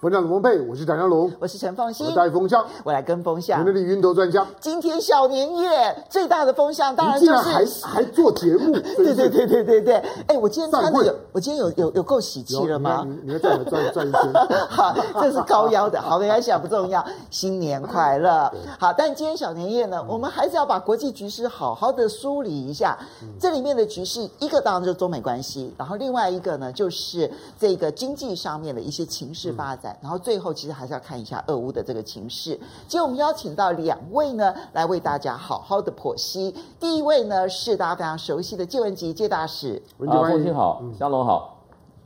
[0.00, 3.58] 风向龙凤配，我是唐湘龙，我是陈凤馨，我带风向，我来跟风向。
[3.58, 4.46] 我那里云头转向。
[4.60, 8.70] 今天小年夜最大的风向，当然就是还还做节目。
[8.96, 9.94] 对对对对对对。
[10.28, 13.04] 哎，我今天穿的有，我今天有有有够喜气了吗？
[13.04, 14.32] 你你要转转转一圈。
[14.70, 17.04] 好，这是高腰的，好，没关系啊，不重要。
[17.28, 18.48] 新年快乐。
[18.78, 22.96] 好，但今天小年夜呢，我们还是要把国际局势好好的梳理一下。
[23.40, 27.28] 这里面的局势，一个当然就是中美关系，然后另外一个呢，就是
[27.58, 29.87] 这个经济上面的一些情势发展。
[30.00, 32.50] 然后最后，其实还是要看一下俄乌的这个情势。
[32.86, 36.54] 今天我们邀请到两位呢，来为大家好好的剖析。
[36.80, 39.82] 第一位呢，是大家非常熟悉的介文吉介大使。
[40.06, 41.58] 啊，凤馨好，香龙好，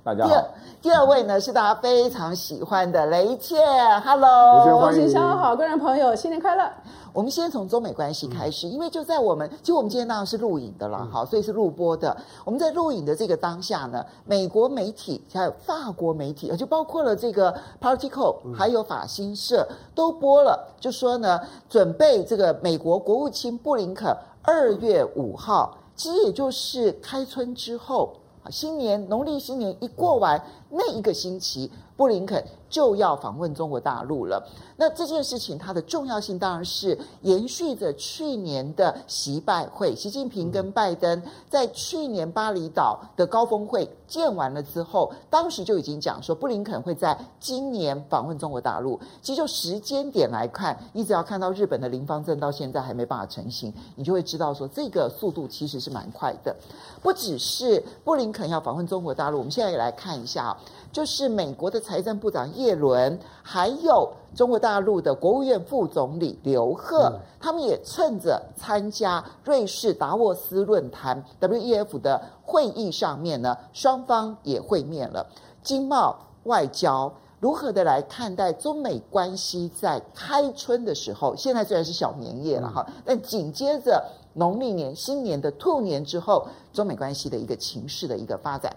[0.05, 0.29] 大家好。
[0.29, 0.45] 第二，
[0.83, 3.57] 第二位呢，是大家非常喜欢的雷切。
[4.05, 6.69] Hello，凤馨湘龙好，观众朋友新年快乐。
[7.13, 12.17] 我们先从中美关系开始，因为就在我们，其实我们今天当然是录影的了，好，所以是录播的。
[12.45, 24.13] 我们在录影的这个当下呢，美国媒体还有法国媒体，就包括了这个 Politico，还有法新社都播了，就说呢，准备这个美国国务卿布林肯
[24.43, 28.13] 二月五号，其实也就是开春之后，
[28.51, 34.43] 新年农历新年一过完那一个星期，布林肯就要访问中国大陆了。
[34.77, 48.99] 那这件事情它的重要性当然是延续着去年的习拜会，习近平跟拜登在去年巴厘岛的高峰会见完了之后，当时就已经讲说布林肯会在今年访问中国大陆。
[49.21, 56.57] 其实就时间点来看，你只要看到日本的林方正到现在还没办法成型，你就会知道说这个速度其实是蛮快的。
[57.03, 60.57] 不只是布林肯要访问中国大陆，我们现在也来看一下，
[60.91, 64.13] 就是美国的财政部长耶伦，还有。
[64.35, 75.27] 中国大陆的国务院副总理刘鹤，嗯、他们也趁着参加瑞士达沃斯论坛 （WEF） 的会议上面呢，双方也会面了。
[75.63, 81.37] 经贸、外交如何的来看待中美关系在开春的时候？
[81.37, 84.03] 现在虽然是小年夜了哈，嗯、但紧接着
[84.33, 88.75] 农历年新年的兔年之后，中美关系的一个情势的一个发展，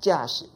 [0.00, 0.46] 介大使。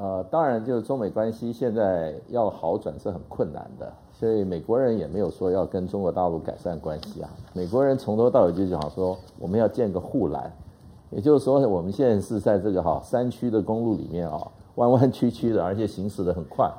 [0.00, 7.28] 呃，当然，就是中美关系现在要好转是很困难的，所以美国人也没有说要跟中国大陆改善关系啊。
[7.52, 10.52] 美国人从头到尾就讲说，我们要建个护栏，
[11.10, 14.40] 也就是说，我们现在是在这个哈山区的公路里面啊，
[14.76, 16.72] 弯弯曲曲的，而且行驶得很快，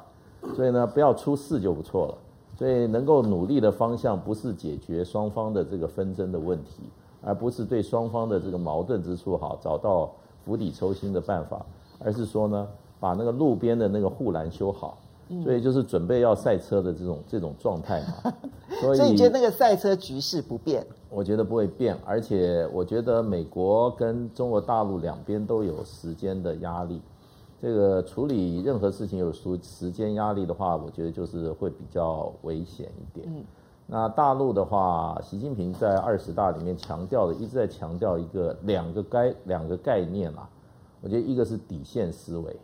[0.55, 2.17] 所以呢，不要出事就不错了。
[2.57, 6.83] 所以能够努力的方向不是解决双方的这个纷争的问题，
[7.21, 10.09] 而不是对双方的这个矛盾之处哈找到
[10.45, 11.65] 釜底抽薪的办法，
[11.99, 12.65] 而是说呢。
[12.99, 14.97] 把那个路边的那个护栏修好，
[15.43, 18.33] 所以就是准备要赛车的这种这种状态嘛。
[18.81, 20.85] 所以，所以你觉得那个赛车局势不变？
[21.09, 27.01] 我觉得不会变，而且我觉得美国跟中国大陆两边都有时间的压力。
[27.61, 33.27] 这个处理任何事情有时时间压力的话，我觉得就是会比较危险一点。
[33.27, 33.43] 嗯，
[33.87, 40.47] 那大陆的话，习近平在二十大里面强调的，一直在强调一个两个概两个概念啊。
[41.01, 42.55] 我觉得一个是底线思维。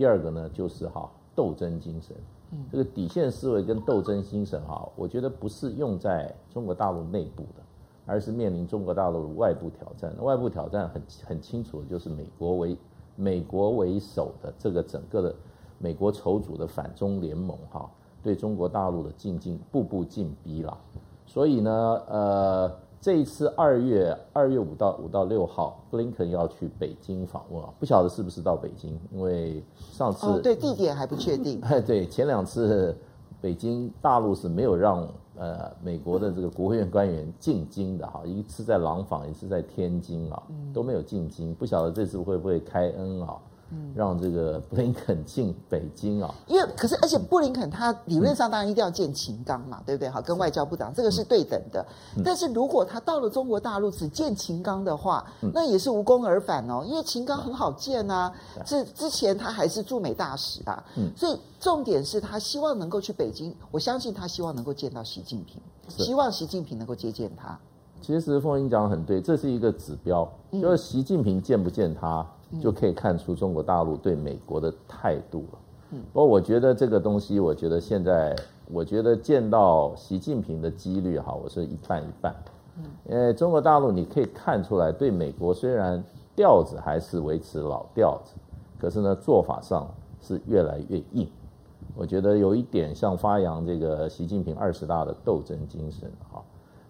[0.00, 2.16] 第二个呢，就是哈斗争精神。
[2.52, 7.60] 嗯，这个底线思维跟斗争精神哈，我觉得不是用在中国大陆内部的，
[8.06, 10.10] 而是面临中国大陆的外部挑战。
[10.22, 12.74] 外部挑战很很清楚的就是美国为
[13.14, 15.34] 美国为首的这个整个的
[15.76, 17.86] 美国筹组的反中联盟哈，
[18.22, 20.74] 对中国大陆的进进步步进逼了。
[21.26, 21.70] 所以呢，
[22.08, 22.72] 呃。
[23.00, 31.58] 这一次二月二月五到五到六号，布林肯要去北京访问啊，不晓得是不是到北京，因为上次、哦、对地点还不确定。
[31.62, 32.94] 哎， 对，前两次
[33.40, 35.08] 北京大陆是没有让
[35.38, 40.42] 呃美国的这个国务院官员进京的哈，一次在廊坊，一次在天津啊，
[40.74, 43.34] 都没有进京，不晓得这次会不会开恩啊？
[43.94, 50.08] 让这个布林肯进北京啊，因为可是而且布林肯他理论上当然一定要见秦刚嘛，对不对？
[50.08, 51.84] 好，跟外交部长这个是对等的。
[52.24, 58.32] 但是如果他到了中国大陆只见秦刚的话，那也是无功而返哦，因为秦刚很好见啊，
[58.64, 60.82] 之之前他还是驻美大使啊，
[61.16, 67.58] 所以重点是他希望能够去北京，我相信他希望能够见到习近平，希望习近平能够接见他。
[68.00, 72.26] 其实凤英讲得很对，这是一个指标，就是习近平见不见他。
[72.58, 75.58] 就可以看出中国大陆对美国的态度了。
[75.92, 78.34] 嗯，不过我觉得这个东西，我觉得现在，
[78.70, 82.34] 我觉得见到习近平的几率哈，我是一半一半。
[82.78, 86.02] 嗯，因为中国大陆你可以看出来，对美国虽然
[86.34, 88.34] 调子还是维持老调子，
[88.78, 89.88] 可是呢，做法上
[90.20, 91.28] 是越来越硬。
[91.96, 96.40] 我觉得有一点像发扬这个习近平二十大的斗争精神哈。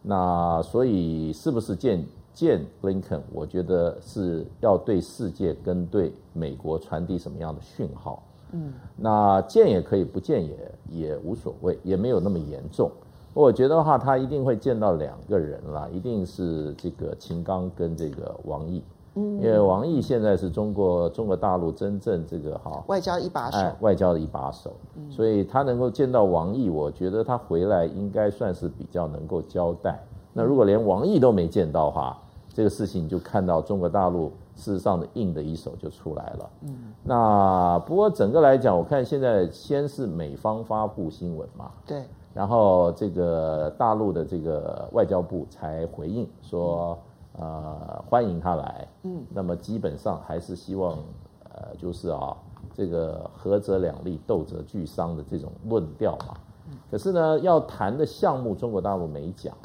[0.02, 2.04] 那所以是不是见
[2.40, 8.22] 见布林肯，我觉得是要对世界跟对美国传递什么样的讯号？
[8.52, 12.90] 嗯，那见也可以，不见也也无所谓，也没有那么严重。
[13.34, 18.82] 我觉得的话，他一定会见到两个人啦，一定是这个秦刚跟这个王毅。
[19.16, 24.72] 嗯，因为王毅现在是中国中国大陆真正这个哈外交一把手，哎，外交的一把手，
[25.10, 30.02] 所以他能够见到王毅，我觉得他回来应该算是比较能够交代。
[30.32, 32.16] 那如果连王毅都没见到的话，
[32.52, 36.50] 这个事情就看到中国大陆事实上的硬的一手就出来了。
[36.62, 42.04] 嗯，那不过整个来讲，我看现在先是美方发布新闻嘛，对，
[42.34, 46.98] 然后这个大陆的这个外交部才回应说，
[47.38, 48.88] 呃，欢迎他来。
[49.04, 50.98] 嗯，那么基本上还是希望，
[51.54, 52.36] 呃，就是啊，
[52.74, 56.34] 这个合则两利，斗则俱伤的这种论调嘛。
[56.90, 59.56] 可是呢，要谈的项目，中国大陆没讲。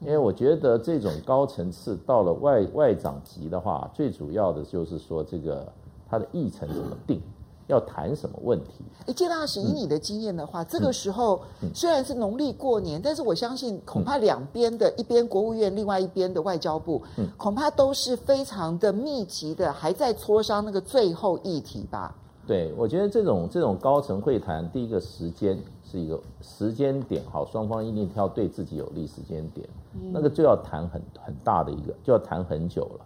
[0.00, 5.66] 因为我觉得这种高层次到了外外长级的话，最主要的就是说这个
[6.08, 7.20] 他的议程怎么定，
[7.66, 8.84] 要谈什么问题。
[9.06, 11.40] 哎，建大使，以你的经验的话，嗯、这个时候
[11.72, 22.14] 虽然是农历过年，嗯、但是我相信恐怕两边的一边国务院，另外一边的外交部，嗯、恐怕都是非常的密集的，还在磋商那个最后议题吧。
[22.46, 25.58] 对，我觉得这种这种高层会谈，第一个时间
[25.90, 33.04] 是一个时间点，好，双方一定挑对自己有利时间点，嗯、那个就要谈很很大的一个，就要谈很久了。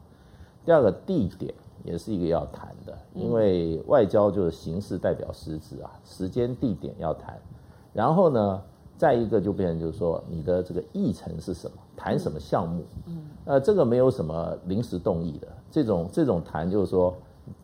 [0.64, 1.54] 第二个地点
[1.84, 7.38] 也是一个要谈的，因为外交就是形式代表实质啊，时间地点要谈。
[7.92, 8.62] 然后呢，
[8.96, 17.14] 再一个就变成就是说你的这个议程是什么，谈什么项目，嗯，呃，这个没有什么临时动议的，这种这种谈就是说。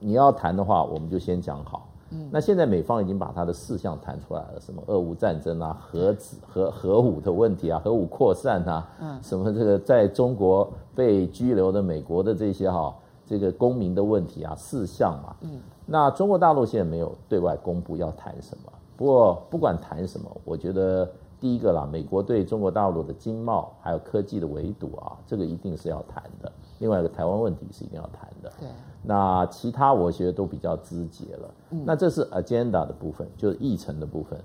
[0.00, 1.85] 你要谈的话，我们就先讲好。
[2.16, 12.94] 嗯，那现在美方已经把他的事项谈出来了，什么俄乌战争啊、核子、核核武的问题啊、核武扩散啊，嗯，什么这个在中国被拘留的美国的这些哈
[13.26, 15.36] 这个公民的问题啊，四项嘛。
[15.42, 18.72] 嗯，那中国大陆现在没有对外公布要谈什么。
[18.96, 21.06] 不过不管谈什么，我觉得
[21.38, 26.50] 第一个啦，美国对中国大陆的经贸还有科技的围堵啊，这个一定是要谈的。
[26.78, 28.50] 另外一个台湾问题是一定要谈的。
[28.58, 28.68] 对。
[29.08, 31.54] 那其他我觉得都比较肢节了。
[31.70, 34.36] 嗯，那这是 agenda 的部分，就是议程的部分。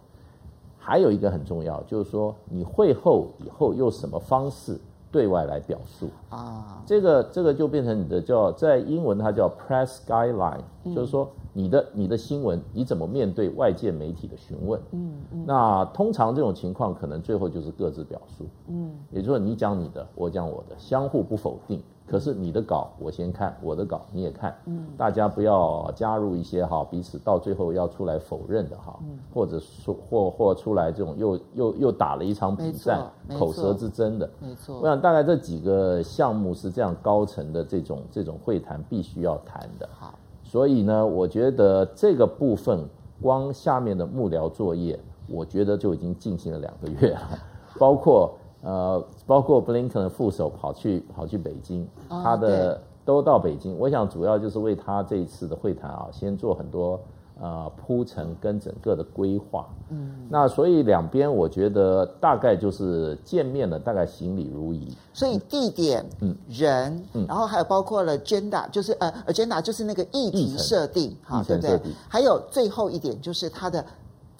[0.77, 4.79] 还有一个很重要，就是说你会后以后用什么方式
[5.11, 6.81] 对外来表述啊？
[6.85, 14.79] 这个这个就变成你的叫在英文它叫 press guideline，嗯，就是说你的你的新闻你怎么面对外界媒体的询问？
[14.91, 15.43] 嗯嗯。
[15.45, 18.45] 那通常这种情况可能最后就是各自表述。
[18.67, 21.81] 嗯，也就是说你讲你的，我讲我的，相互不否定。
[22.11, 32.99] 可是你的稿我先看，我的稿你也看，嗯，大家不要加入一些哈，彼此到最后要出来否认的哈，嗯，或者说或或出来这种又又又打了一场比赛，
[33.39, 34.81] 口舌之争的，没错。
[34.81, 40.13] 我想大概这几个项目是这样高层的这种这种会谈必须要谈的，好，
[40.43, 42.85] 所以呢，我觉得这个部分
[43.21, 44.99] 光下面的幕僚作业，
[45.29, 47.39] 我觉得就已经进行了两个月了，
[47.79, 48.33] 包括。
[48.63, 53.77] 呃，包括布林肯的副手跑去跑去北京，他的都到北京。
[53.77, 56.99] 我想主要就是为他这一次的会谈啊，先做很多
[57.41, 59.67] 呃铺陈跟整个的规划。
[59.89, 64.95] 嗯，那所以两边我觉得大概就是见面了，大概行礼如仪。
[65.11, 71.79] 所以地点、嗯人，嗯，然后还有包括了 agenda，就是呃 agenda 就是那个议题设定，哈，对不对？
[72.07, 73.83] 还有最后一点就是他的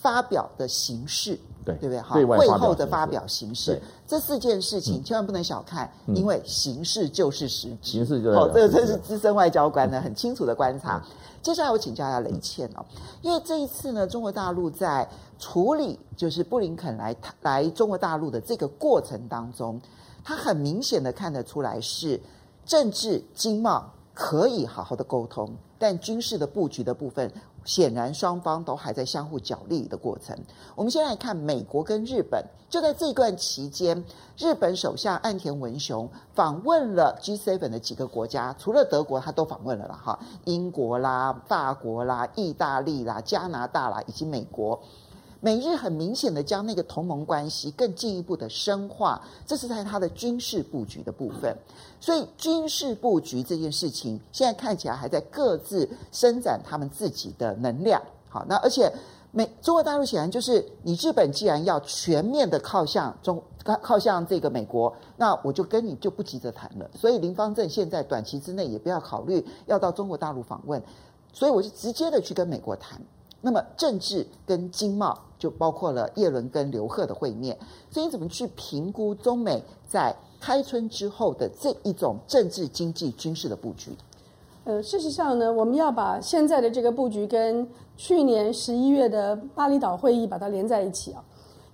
[0.02, 1.38] 发表的形式。
[1.64, 2.02] 对，对不对？
[2.02, 7.92] 哈，会后的发表形式，这四件事情千万不能小看，嗯、因为形式就是实质。
[7.92, 11.00] 形式就是好，这个真是资深外交官呢，很清楚的观察。
[11.06, 11.12] 嗯、
[11.44, 12.84] 接下来我请教一下雷倩哦，
[13.22, 19.80] 因为这一次呢，中国大陆在处理就是布林肯来来中国大陆的这个过程当中，
[20.24, 22.20] 他很明显的看得出来是
[22.66, 27.32] 政治经贸可以好好的沟通，但军事的布局的部分。
[27.64, 30.38] 显然双方都还在相互角力的过程。
[30.76, 34.04] 我们先来看美国跟日本，就在这段期间，
[34.38, 44.82] 日本首相岸田文雄访问了 G7 的几个国家，除了德国他都访问了了，哈，英国啦、法国啦、意大利啦、加拿大啦以及美国。
[45.44, 51.58] 美日很明显的将那个同盟关系更进一步的深化，这是在他的军事布局的部分。
[52.00, 58.00] 所以军事布局这件事情，现在看起来还在各自伸展他们自己的能量。
[58.30, 58.92] 好，那而且
[59.32, 66.88] 美中国大陆显然就是，你日本既然要全面的靠向中靠靠向这个美国，那我就跟你就不急着谈了。
[66.96, 70.82] 所以林芳正现在短期之内也不要考虑要到中国大陆访问，
[71.34, 73.02] 所以我就直接的去跟美国谈。
[73.42, 77.58] 那么政治跟经贸就包括了叶伦跟刘鹤的会面，
[77.90, 83.92] 所以你怎么去评估中美在开春之后的这一种政治、经济、军事的布局？
[84.64, 87.68] 呃，事实上呢，我们要把现在的这个布局跟
[87.98, 91.24] 去年十一月的巴厘岛会议把它连在一起啊，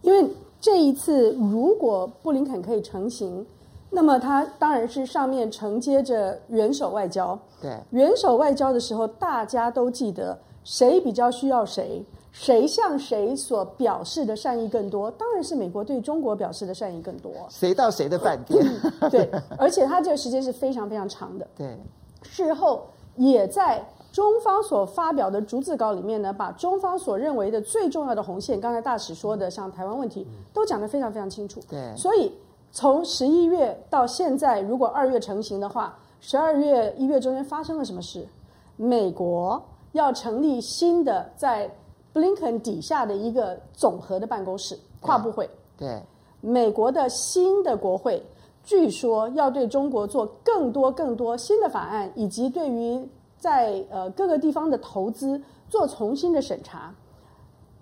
[0.01, 0.29] 因为
[0.61, 3.45] 这一次如果布林肯可以成行，
[3.89, 7.37] 那么他当然是上面承接着元首外交。
[7.61, 17.31] 对，元首外交的时候，大家都记得谁比较需要谁，谁向谁所表示的善意更多，当然是美国对中国表示的善意更多。
[17.47, 18.61] 谁到谁的饭店？
[19.09, 21.47] 对， 而且他这个时间是非常非常长的。
[21.55, 21.77] 对。
[22.21, 23.81] 事后也在
[24.11, 31.61] 中方所发表的逐字稿里面呢，把中方所认为的最重要的红线，刚才大使说的，像台湾问题，都讲得非常非常清楚。
[31.69, 32.33] 对，所以
[32.73, 38.27] 从十一月到现在，如果二月成型的话，十二月一月中间发生了什么事？
[38.75, 39.63] 美国
[39.97, 41.69] 要成立新的在
[42.13, 45.49] 布林肯底下的一个总和的办公室，跨部会。
[45.77, 46.01] 对，对
[46.39, 48.23] 美国的新的国会。
[48.63, 56.93] 据说要对中国做更多更多新的法案，以及对于在呃各个地方的投资做重新的审查。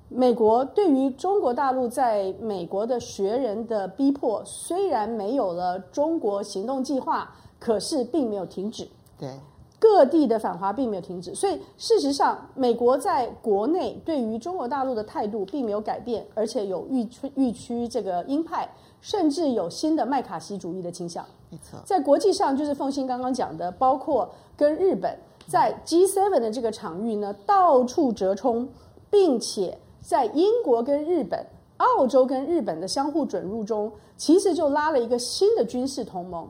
[0.10, 8.88] 美国对于中国大陆在美国的学人的逼迫，虽然没有了中国行动计划，可是并没有停止。
[9.18, 9.40] 对，
[9.86, 18.68] 各地的反华并没有停止，所以事实上，美国在国内对于中国大陆的态度并没有改变，而且有愈趋愈趋这个鹰派。
[19.02, 21.24] 甚至有新的麦卡锡主义的倾向。
[21.52, 24.28] 没错，在国际上，就是凤馨刚刚讲的，包括
[24.58, 25.16] 跟日本
[25.46, 28.68] 在 G7 的这个场域呢，到处折冲，
[29.12, 31.46] 并且在英国跟日本、
[31.78, 36.50] 澳洲跟日本的相互准入中，其实就拉了一个新的军事同盟。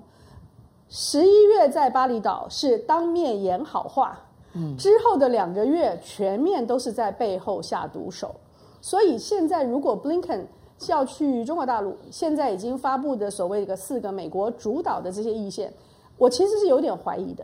[0.88, 4.20] 十一月在巴厘岛是当面演好话，
[4.54, 8.34] 嗯，之后的两个月全面都是在背后下毒手。
[8.82, 10.46] 所以现在如果 Blinken
[10.88, 15.74] 要去中国大陆，现在已经发布的所谓的四个美国主导的这些意见，
[16.18, 17.44] 我其实是有点怀疑的，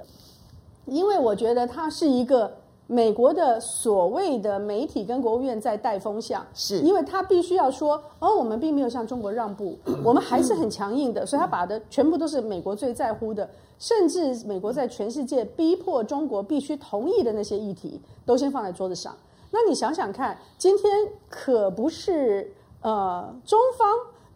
[0.86, 2.54] 因为我觉得它是一个
[2.92, 19.16] 美国的所谓的媒体跟国务院在带风向，是因为他必须要说，哦，我们并没有向中国让步，我们还是很强硬的，所以他把的全部都是美国最在乎的，甚至美国在全世界逼迫中国必须同意的那些议题，都先放在桌子上。
[19.52, 20.92] 那你想想看，今天
[21.30, 22.54] 可不是。
[22.84, 23.88] 呃，中方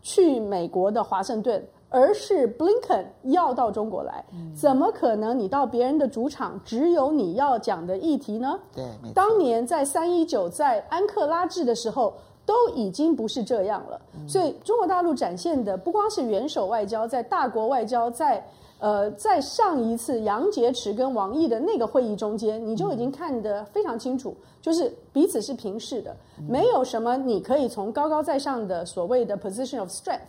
[0.04, 4.22] 去美国的华盛顿，而是 Blinken 要到中国来，
[4.54, 5.40] 怎么可能？
[5.40, 8.60] 你到别人的主场，只有你要讲的议题呢？
[8.76, 8.84] 对，
[9.14, 12.14] 当年在三一九在安克拉治的时候，
[12.46, 14.02] 都已经不是这样了。
[14.28, 18.46] 所以，中国大陆展现的不光是元首外交，在大国外交，在。
[18.86, 26.16] 呃，在上一次杨洁篪跟王毅的那个会议中间，你就已经看得非常清楚，就是彼此是平视的，
[26.48, 30.20] 没有什么你可以从高高在上的所谓的 position of strength，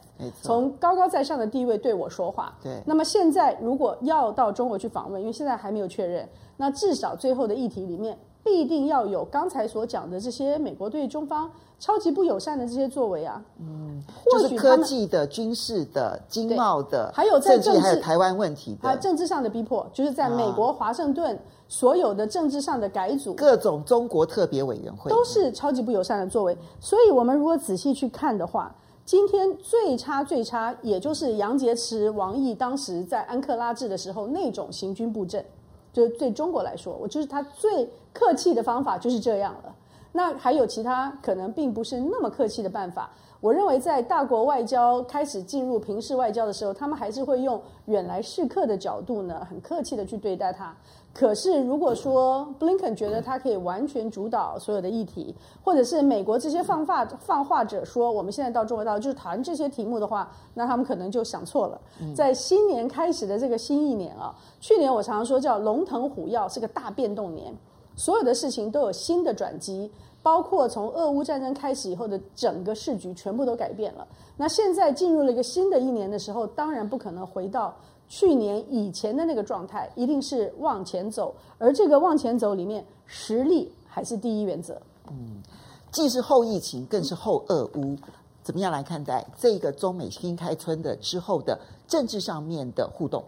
[0.40, 2.56] 从高高在上的地位对我说话。
[2.62, 2.80] 对。
[2.86, 11.50] 那么现在如果要到中国去访问，因为现在还没有确认，那至少最后的议题里面必定要有刚才所讲的这些美国对中方。
[11.78, 25.10] 超级不友善的这些作为啊，嗯，就是科技的、军事的、经贸的，还有在政治，还有台湾问题的，啊，政治上的逼迫，就是在美国华盛顿所有的政治上的改组，各种中国特别委员会。
[25.10, 26.56] 都是超级不友善的作为。
[26.80, 35.44] 所以，我们如果仔细去看的话，今天最差最差，也就是杨洁篪、王毅当时在安克拉治的时候那种行军布阵，
[35.92, 39.74] 就是对中国来说，我就是他最客气的方法就是这样了。
[40.16, 43.10] 那还有其他可能并不是那么客气的办法。
[43.42, 50.74] 我认为在大国外交开始进入平视外交的时候，他们还是会用远来是客的角度呢，很客气的去对待他。
[51.12, 61.78] 可是如果说布林肯觉得他可以完全主导所有的议题，或者是美国这些放话放话者说我们现在到中国大陆就是谈这些题目的话，那他们可能就想错了。
[62.14, 67.54] 在新年开始的这个新一年啊，去年我常常说叫龙腾虎跃，是个大变动年。
[67.96, 69.90] 所有的事情都有新的转机，
[70.22, 74.06] 包括从俄乌战争开始以后的整个世局全部都改变了。
[74.36, 77.74] 那现在进入了一个新的一年的时候，当然不可能回到
[78.06, 81.34] 去年以前的那个状态，一定是往前走。
[81.58, 84.80] 而这个往前走里面，实力还是第一原则。
[85.08, 85.42] 嗯，
[85.90, 87.96] 既是后疫情，更是后俄乌，
[88.42, 93.24] 怎么样来看待这个中美新开春的之后的政治上面的互动？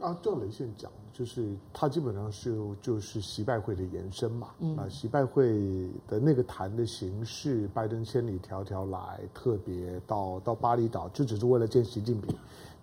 [0.00, 4.48] 啊，照雷先讲，就是它基本上是就是习拜会的延伸嘛。
[4.60, 12.34] 嗯，啊，习拜会的那个谈的形式，拜登千里迢迢来，特别到到巴厘岛，就只是为了见习近平。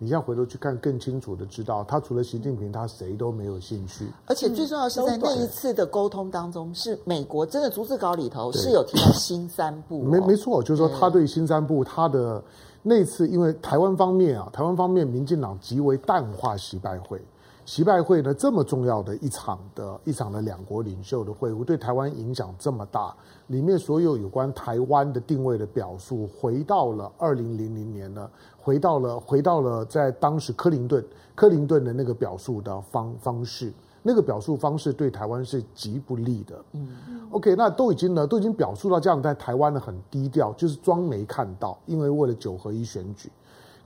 [0.02, 4.08] 你现在回头去看，更清楚的知道，他除了习近平，他谁都没有兴趣。
[4.28, 10.06] 而且最重要的是，在那一次的沟通当中，是美国真的逐字稿里头是有提到新三部、哦。
[10.06, 12.42] 没没错，就是说他对新三部他的。
[12.82, 17.22] 那次，因为台湾方面啊，台湾方面民进党极为淡化习拜会，
[17.70, 33.72] 习拜会呢这么重要的一场的一场的两国领袖的会晤，对台湾影响这么大，里面所有有关台湾的定位的表述，回到了二零零零年呢，回到了回到了在当时克林顿克林顿的那个表述的方方式。
[34.02, 36.56] 那个表述方式对台湾是极不利的。
[36.72, 36.88] 嗯
[37.32, 43.30] ，OK，那都已经呢，都已经表述到这样，在台湾呢很低调，就是装没看到，因为为了九合一选举。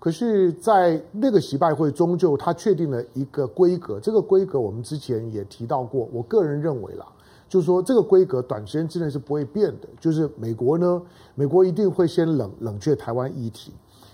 [0.03, 6.09] 可是，在那个习拜会，终究他确定了一个规格，这个规格我们之前也提到过。
[6.11, 7.07] 我个人认为啦，
[7.47, 11.01] 就是说这个规格短时间之内是不会变的，就是美国呢，
[11.35, 13.71] 美国一定会先冷冷却台湾议题。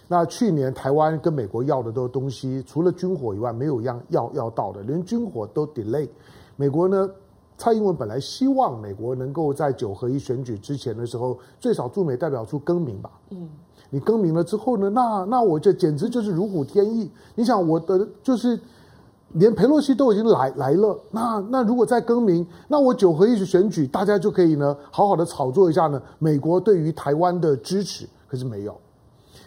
[0.08, 6.08] 那去年台湾跟美国要的都东西，除了军火以外，没有一样要要到的，连军火都 delay。
[6.56, 7.10] 美国呢，
[7.58, 13.10] 蔡英文本来希望美国能够在九合一选举之前的时候，最少驻美代表处更名吧。
[13.32, 13.50] 嗯，
[13.92, 17.10] 你更名了之后呢，那那我这简直就是如虎添翼。
[17.36, 18.60] 你想我的就是
[19.34, 28.76] 连佩洛西都已经来来了，那那如果再更名，那我九合一选举大家就可以呢好好的炒作一下呢，美国对于台湾的支持，可是没有。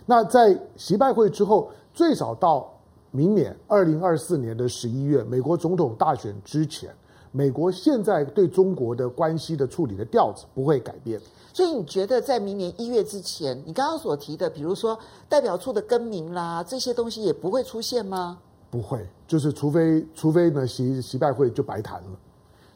[0.07, 2.69] 那在习拜会之后，最少到
[3.11, 6.91] 明年二零二四年的十一月，美国总统大选之前，
[7.31, 11.21] 美国现在对中国的关系的处理的调子不会改变。
[11.53, 18.39] 所以你觉得在明年一月之前，你刚刚所提的，比如说代表处的更名啦，这些东西也不会出现吗？
[18.71, 22.19] 不会，就是除非除非呢，习习拜会就白谈了，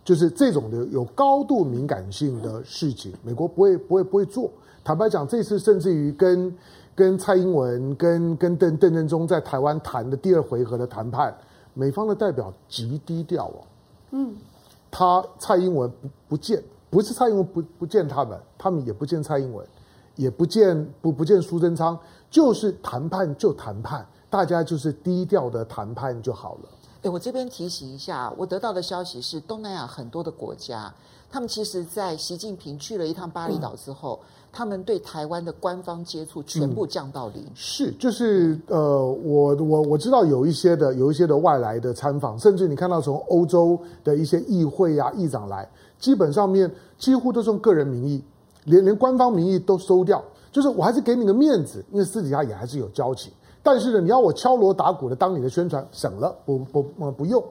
[0.04, 4.50] 就是这种的有高度敏感性的事情，美国不会不会不会做。
[4.85, 6.56] 坦白讲，这次甚至于跟。
[6.97, 11.37] 跟蔡英文跟跟邓邓正中在台湾谈的第二回合的谈判，
[11.75, 13.61] 美方的代表极低调哦。
[14.12, 14.35] 嗯，
[14.90, 16.64] 他蔡英文不不见，
[16.97, 19.62] 不是蔡英文不不见他们，他们也不见蔡英文，
[20.15, 21.99] 也不见不不见苏贞昌，
[22.31, 26.71] 就是谈判就谈判，大家就是低调的谈判就好了。
[27.03, 30.91] 哎，我这边提醒一下，我得到的消息是，东南亚很多的国家，
[31.30, 34.19] 他们其实在习近平去了一趟巴厘岛之后。
[34.23, 37.43] 嗯他们对台湾的官方接触全部降到零。
[37.43, 48.23] 嗯、是，就是呃，我我我知道有一些的有一些的外来的参访，甚至你看到从欧洲的一些议会啊议长来，基本上面几乎都是用个人名义，
[48.65, 50.23] 连连官方名义都收掉。
[50.52, 53.32] 就是我还是给你个面子，因为私底下也还是有交情。
[53.63, 57.43] 但是呢，你要我敲锣打鼓的当你的宣传，省了，不不不不用。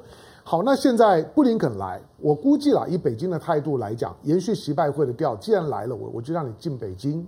[0.44, 7.28] 好，那现在布林肯来，我估计啦，以北京的态度来讲，延续习拜会的调，既然来了，我我就让你进北京，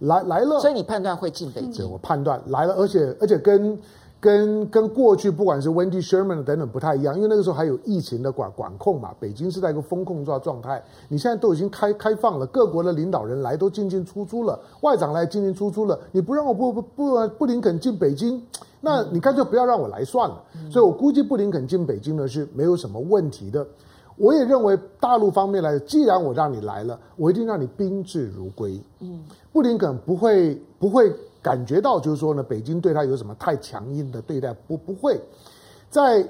[0.00, 1.72] 来来了，所以你判断会进北京？
[1.72, 3.78] 对，我判断来了，而且而且跟
[4.26, 18.42] 跟跟过去不管是 Wendy Sherman 等等不太一样，因为那个时候还有疫情的管管控嘛，北京是在一个风控状状态，你现在都已经开开放了，各国的领导人来都进进出出了，外长来进进出出了，你不让我不不不布林肯进北京？
[18.80, 23.64] 那你干脆不要让我来算了，所以我估计布林肯进北京呢是没有什么问题的。
[24.16, 28.80] 我也认为大陆方面来，既然我让你来了，我一定让你宾至如归。
[28.98, 31.14] 嗯，布林肯不会不会
[31.46, 35.16] 感觉到就是说呢，北京对他有什么太强硬的对待，不不会。
[35.88, 36.28] 在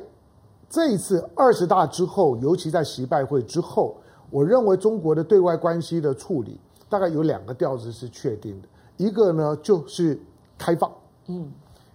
[0.69, 3.97] 这一次二十大之后，尤其在习拜会之后，
[4.29, 10.21] 我认为中国的对外关系的处理大概有两个调子是确定的，一个呢就是
[10.59, 10.93] 开放，
[11.29, 11.51] 嗯。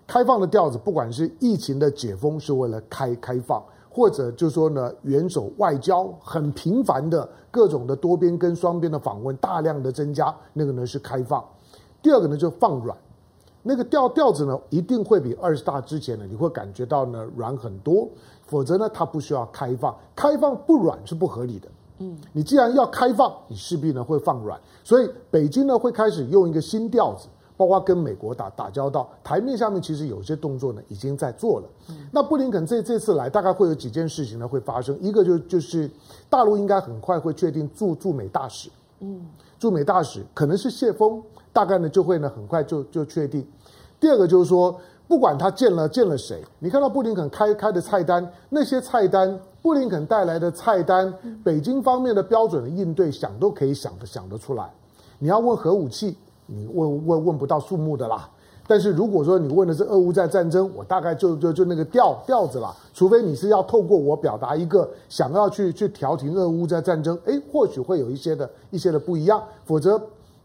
[0.08, 11.42] 开放的调子，不管是疫情的解封是为了开开放，或者就是说呢，元首外交很频繁的各种的多边跟双边的访问大量的增加，那个呢是开放。
[12.02, 12.98] 第二个呢就放软，
[13.64, 18.08] 那个调调子呢一定会比二十大之前呢你会感觉到呢软很多，
[18.46, 21.68] 否则呢它不需要开放，开放不软是不合理的。
[22.00, 27.28] 嗯，你既然要开放，你势必呢会放软，所以北京呢会开始用一个新调子。
[27.58, 31.70] 包括跟美国打打交道，台面下面其实有些动作呢，已经在做了。
[31.90, 34.98] 嗯、那布林肯这这次来，大概会有几件事情呢会发生。
[35.00, 35.88] 一个就就是
[36.28, 38.68] 大陆应该很快会确定驻驻美大使，
[39.02, 39.28] 嗯，
[39.60, 41.22] 驻美大使可能是谢锋，
[41.54, 43.46] 大概呢就会呢很快就就确定。
[44.00, 44.76] 第二个就是说，
[45.08, 54.70] 不管他见了见了谁，你看到布林肯开开的菜单，那些菜单，布林肯带来的菜单，北京方面的标准的应对，想都可以想得想得出来。
[55.20, 56.18] 你要问核武器。
[56.54, 58.30] 你问问问不到数目的啦，
[58.68, 62.76] 但是如果说你问的是俄乌在战争，我大概就就就那个调调子啦。
[62.94, 69.42] 除非你是要透过我表达一个想要去去调停俄乌在战争，诶，或许会有一些的一些的不一样。
[69.64, 69.98] 否则，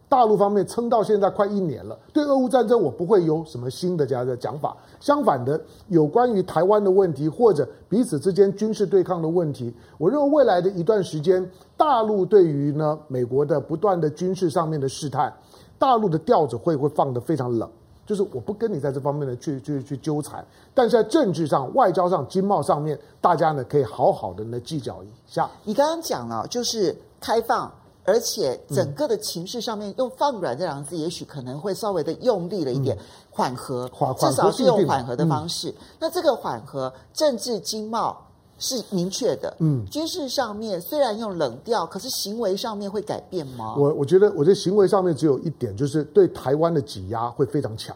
[0.08, 4.76] 大陆方面撑到现在快一年了，对俄乌战争我不会有什么新的这样的讲法。
[5.00, 15.32] 相反的，有关于台湾的问题或者彼此之间军事对抗的问题，我认为未来的一段时间，大陆对于呢美国的不断的军事上面的试探，
[15.78, 17.68] 大陆的调子会会放得非常冷。
[18.06, 25.50] 就是我不跟你在这方面的去去去纠缠，但是在政治上、外交上、经贸上面，大家呢可以好好的呢计较一下。
[25.64, 27.68] 你刚刚讲了，就是开放，
[28.06, 32.96] 而且整个的情绪上面用放软这两个字，也许可能会稍微的用力了一点，
[33.30, 35.74] 缓和，至少是用缓和的方式。
[35.98, 38.16] 那这个缓和，政治经贸
[38.58, 43.74] 是明确的，嗯，军事上面虽然用冷调，可是行为上面会改变吗？
[43.76, 47.94] 我我觉得，我觉得行为上面只有一点，就是对台湾的挤压会非常强。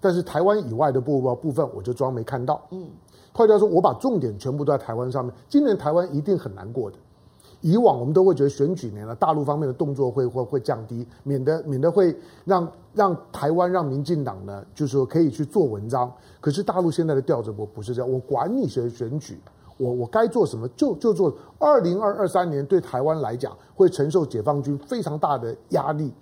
[0.00, 2.62] 但是台湾以外的部部分，我就装没看到。
[2.70, 2.88] 嗯，
[3.32, 5.34] 换句话说，我把重点全部都在台湾上面。
[5.48, 6.96] 今年台湾一定很难过的。
[7.60, 16.12] 以往我们都会觉得选举年了，大陆方面的动作会会会降低，免得免得会让让台湾让民进党呢，就是说可以去做文章。
[16.40, 19.40] 可是大陆现在的调子不不是这样，我管你选选举，
[19.76, 21.34] 我我该做什么就就做。
[21.58, 26.12] 二零二二三年对台湾来讲，会承受解放军非常大的压力。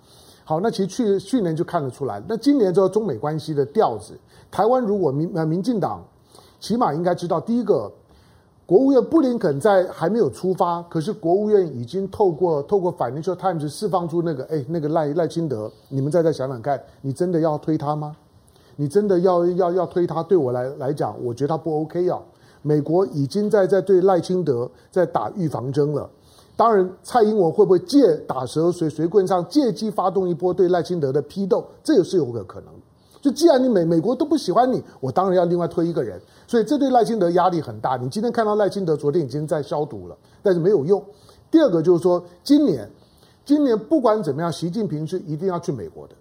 [0.43, 2.23] 好，那其实去去年就看得出来。
[2.27, 4.17] 那今年这个中美关系的调子，
[4.49, 6.03] 台湾如果民呃民进党，
[6.59, 7.91] 起码应该知道，第一个，
[8.67, 18.13] 国务院布林肯在还没有出发，可是国务院已经透过透过 Financial Times 释放出那个哎那个赖赖清德，你们再再想想看，你真的要推他吗？
[18.75, 20.21] 你真的要要要推他？
[20.21, 22.19] 对我来来讲，我觉得他不 OK 啊。
[22.61, 26.09] 美国已经在在对赖清德在打预防针了。
[26.57, 31.63] 当然，蔡英文会不会借打蛇随随棍上，借机发动一波对赖清德的批斗？
[31.81, 32.73] 这也是有个可能。
[33.27, 36.17] 就既然你美美国都不喜欢你，我当然要另外推一个人。
[36.47, 37.97] 所以这对赖清德压力很大。
[37.97, 41.03] 你今天看到赖清德昨天已经在消毒了，但是没有用。
[41.51, 42.89] 第二个就是说，今年
[43.43, 46.15] 今年不管怎么样，习近平是一定要去美国的，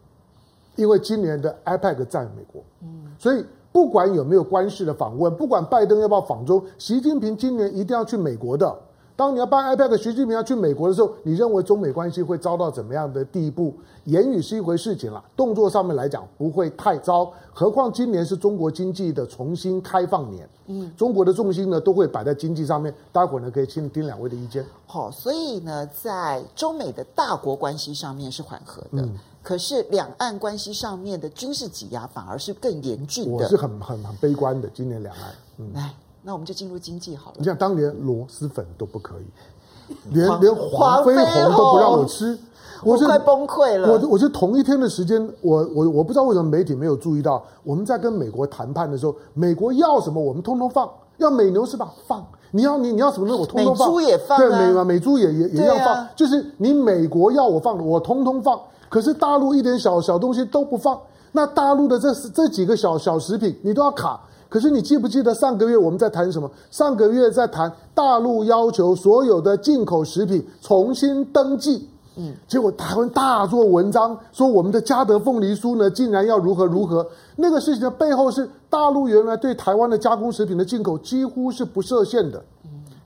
[0.74, 2.60] 因为今年的 APEC 在美国。
[2.82, 8.76] 嗯，所以不管有没有官式的访问，不管拜登要不要访中，习近平今年一定要去美国的。
[9.16, 13.74] 当你要办 IPAC，习近平要去美国的时候，你认为中美关系会遭到怎么样的地步？
[14.04, 17.32] 言语是一回事情了，动作上面来讲不会太糟。
[17.52, 22.94] 何况今年是中国经济的重新开放年，嗯，中国的重心呢都会摆在经济上面。
[23.10, 24.64] 待会儿呢可以请听两位的意见。
[24.86, 33.30] 好，所以呢，在中美的大国关系上面是缓和的，嗯，可是两岸关系上面的军事挤压反而是更严峻的。
[33.30, 35.94] 我是很很很悲观的，今年两岸，嗯，来。
[36.26, 37.36] 那我们就进入经济好了。
[37.38, 42.36] 你像当年螺蛳粉都不可以，连连黄飞鸿都不让我吃，
[42.82, 43.92] 我快崩溃了。
[43.92, 51.94] 我我是同一天的时间，我我我不知道为什么媒体没有注意到，我们在跟美国谈判的时候，美国要什么我们通通放，要美牛是吧？
[52.08, 53.36] 放，你要你你要什么呢？
[53.36, 53.86] 我通通放。
[53.86, 58.60] 美猪也放，对美嘛，美猪也也也要放，就是你美国要我放的，我通通放。
[58.88, 64.20] 可是大陆一点小小东西都不放，那大陆的这这几个小小食品你都要卡。
[64.48, 66.50] 可是你记不记得上个月我们在谈什么？
[66.70, 77.06] 上个月在谈大陆要求所有的进口食品重新登记，嗯，结果台湾大做文章说我们的嘉德凤梨酥呢，竟然要如何如何。
[77.36, 82.42] 那个事情的背后是大陆原来对台湾的加工食品的进口几乎是不设限的，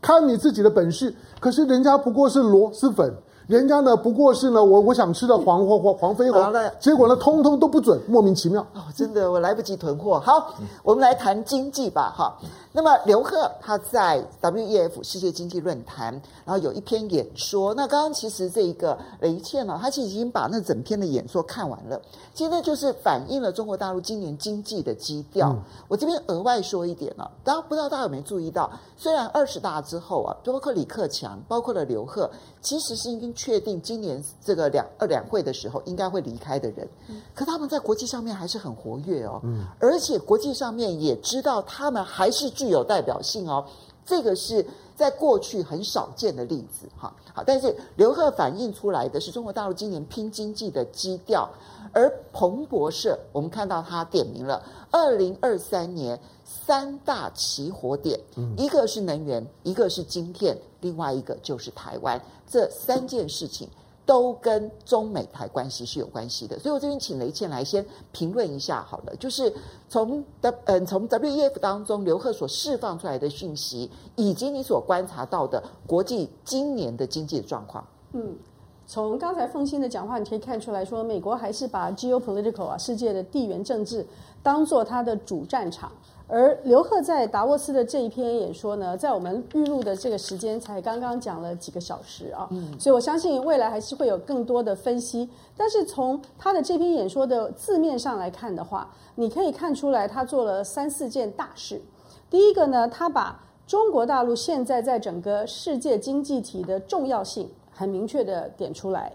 [0.01, 1.15] 看你自己的本事。
[1.41, 3.13] 可是人家不过是螺蛳粉。
[3.51, 6.41] 人家呢，不过是呢，我我想吃的黄黄黄黄飞鸿，
[6.79, 8.63] 结果呢，通通都不准，莫名其妙。
[8.75, 10.21] 哦，真的，我来不及囤货。
[10.21, 12.37] 好，我们来谈经济吧，哈。
[12.73, 16.13] 那么刘鹤他在 WEF 世界经济论坛，
[16.45, 17.75] 然后有一篇演说。
[17.75, 22.01] 那刚刚其实这一个雷倩呢，他其实已经把那整篇的演说看完了。
[22.33, 25.49] 其实那就是反映了中国大陆今年经济的基调。
[25.51, 32.31] 嗯、我这边额外说一点啊，大家不知道大家有没有注意到，虽然二十大之后啊，包括李克强，包括了刘鹤，
[32.63, 39.41] 其实是已经确定今年这个两二两会的时候应该会离开的人，嗯、可他们在国际上面还是很活跃哦。
[39.43, 42.49] 嗯，而且国际上面也知道他们还是。
[42.61, 43.65] 具有代表性哦，
[44.05, 44.63] 这个是
[44.95, 47.11] 在过去很少见的例子哈。
[47.33, 51.49] 好，但是刘鹤反映出来的是中国大陆今年拼经济的基调，
[51.95, 58.21] 而彭博社我们看到他点名了二零二三年三大起火点，
[58.59, 63.67] 一个是能源，一个是晶片，另外一个就是台湾，这三件事情。
[64.11, 69.55] 都跟中美台关系是有关系的，所以我这边请雷倩来先评论一下好了，就是
[69.89, 77.87] 从的嗯从 WEF 当中刘鹤所释放出来的讯息，以及你所观察到的国际今年的经济状况。
[78.13, 78.37] 嗯，
[78.85, 84.05] 从刚才凤馨的讲话，你可以看出来说，美国还是把 geopolitical 啊，世界的地缘政治
[84.43, 85.93] 当做它的主战场。
[86.33, 95.29] 而刘鹤在达沃斯的这一篇演说呢，在我们预录的这个时间才刚刚讲了几个小时啊，嗯，所以我相信未来还是会有更多的分析。
[95.57, 101.83] 但是从他的这篇演说的字面上来看的话，你可以看出来他做了三四件大事。
[102.31, 109.13] 第一个呢，他把中国大陆现在在整个世界经济体的重要性很明确的点出来。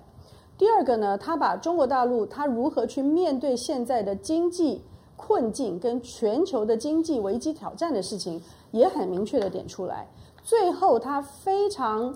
[0.58, 4.82] 第二个呢，他把中国大陆他如何去面对现在的经济。
[5.15, 10.08] 困境跟全球的经济危机挑战的事情也很明确的点出来，
[10.43, 12.13] 最后他非常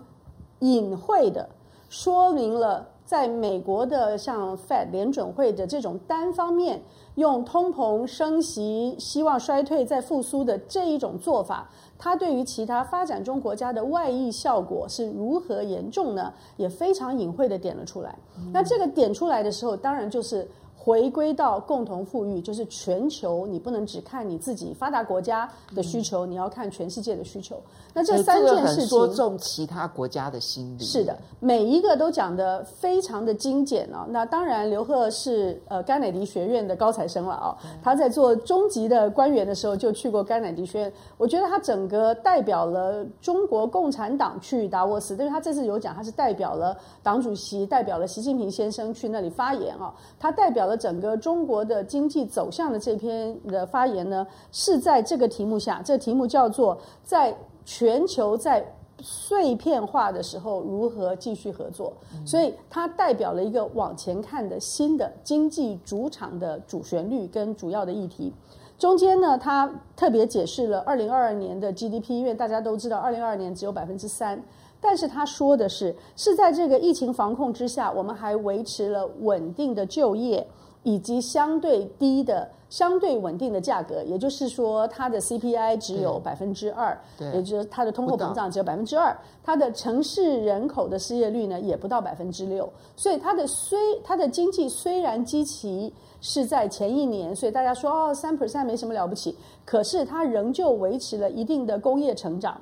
[0.60, 1.50] 隐晦的
[1.88, 6.82] 说明了，在美国的像 Fed 联准会的这种单方面
[7.16, 16.34] 用通膨升息，希望衰退再复苏的这一种做法，它对于其他发展中国家的外溢效果是如何严重呢？
[16.58, 18.16] 也非常隐晦的点了出来。
[18.52, 20.48] 那这个点出来的时候，当然就是。
[20.82, 27.62] 回归到共同富裕，就是全球，你不能只看你自己发达国家的需求，嗯、你要看全世界的需求。
[27.94, 34.06] 那这三件事情说中其他国家的心理，是的，每一个都讲的非常的精简哦。
[34.10, 37.58] 那当然，刘鹤是呃甘乃迪学院的高材生了啊。
[37.84, 49.94] 他在做中级的官员的时候就去过甘乃迪学院，我觉得他整个代表了中国共产党去达沃斯，但是他这次有讲他是代表了党主席，代表了习近平先生去那里发言啊。
[50.20, 57.36] 他代表了整个中国的经济走向的这篇的发言呢，是在这个题目下，这个题目叫做在。
[57.66, 58.66] 全球在
[59.00, 61.94] 碎片化的时候如何继续合作？
[62.26, 68.34] 所以它代表了一个往前看的新的经济主场的主旋律跟主要的议题。
[68.80, 74.42] 中间呢，它特别解释了二零二二年的 GDP，因为大家都知道二零二二年只有百分之三，
[74.82, 80.48] 但是他说的是是在这个疫情防控之下，我们还维持了稳定的就业
[80.84, 82.50] 以及相对低的。
[82.70, 86.96] 相对稳定的价格，也就是说，它的 CPI 只有百分之二，
[87.34, 89.12] 也就是它的通货膨胀只有百分之二，
[89.44, 102.62] 它的城市人口的失业率呢也不到百分之六，所以它的虽它的经济虽然基期是在前一年，所以大家说哦三 percent 没什么了不起，可是它仍旧维持了一定的工业成长，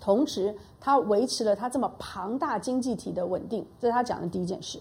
[0.00, 4.80] 同时它维持了它这么庞大经济体的稳定，这是他讲的第一件事。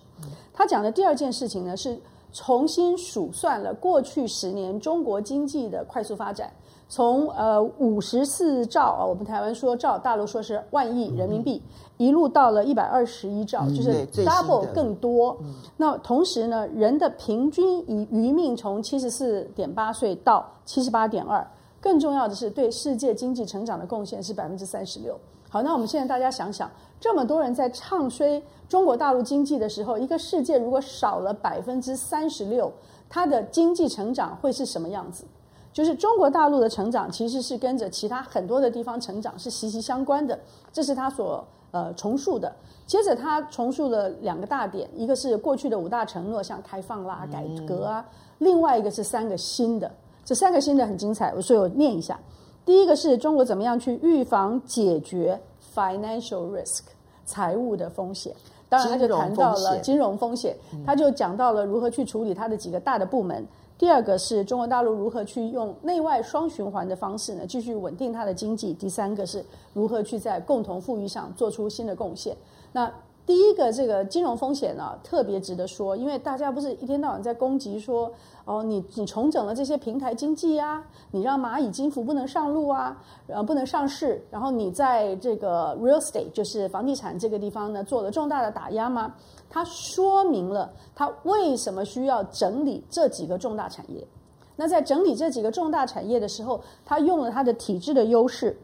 [0.54, 2.00] 他讲的第二件事情呢是。
[2.32, 6.52] 重新数算了过去十年中国经济的快速发展，
[6.88, 11.62] 从呃五十四兆啊，我们台湾说兆，大陆说是万亿人民币，
[11.98, 15.38] 一路到了一百二十一兆，就是 double 更多。
[15.76, 21.46] 那同时呢，人的平均以余命从七十四点八岁到七十八点二，
[21.82, 25.20] 更重要的是对世界经济成长的贡献是百分之三十六。
[25.52, 32.72] 好，那我们现在大家想想，这么多人在唱衰中国大陆经济的时候，一个世界如果少了百分之三十六，
[33.10, 35.26] 它的经济成长会是什么样子？
[35.72, 40.38] 就是中国大陆的成长其实是跟着其他很多的地方成长是息息相关的，
[40.74, 42.52] 这是他所呃重述的。
[42.88, 48.04] 接着他重述了两个大点，一个是过去的五大承诺，像开放啦、改革啊；
[48.40, 49.90] 另外一个是三个新的，
[50.26, 52.20] 这三个新的很精彩，所以我念一下。
[52.66, 55.40] 第一个是中国怎么样去预防解决
[55.76, 56.82] financial risk
[57.26, 58.34] 财务的风险，
[58.68, 60.56] 当然他就谈到了金融风险，
[60.86, 63.46] 他就讲到了如何去处理他的几个大的部门。
[63.78, 68.74] 第二个是中国大陆如何去用内外双循环的方式呢，继续稳定它的经济。
[68.74, 69.42] 第三个是
[69.74, 72.36] 如何去在共同富裕上做出新的贡献。
[72.74, 72.92] 那
[73.30, 78.12] 第一个这个金融风险呢，特别值得说，因为大家不是一天到晚在攻击说，
[78.44, 89.14] 哦，你你重整了这些平台经济啊，你让蚂蚁金服不能上路啊，呃，不能上市，然后你在这个 real estate 就是房地产这个地方呢，做了重大的打压吗？
[89.48, 94.08] 它说明了它为什么需要整理这几个重大产业。
[94.56, 98.60] 那在整理这几个重大产业的时候，它用了它的体制的优势，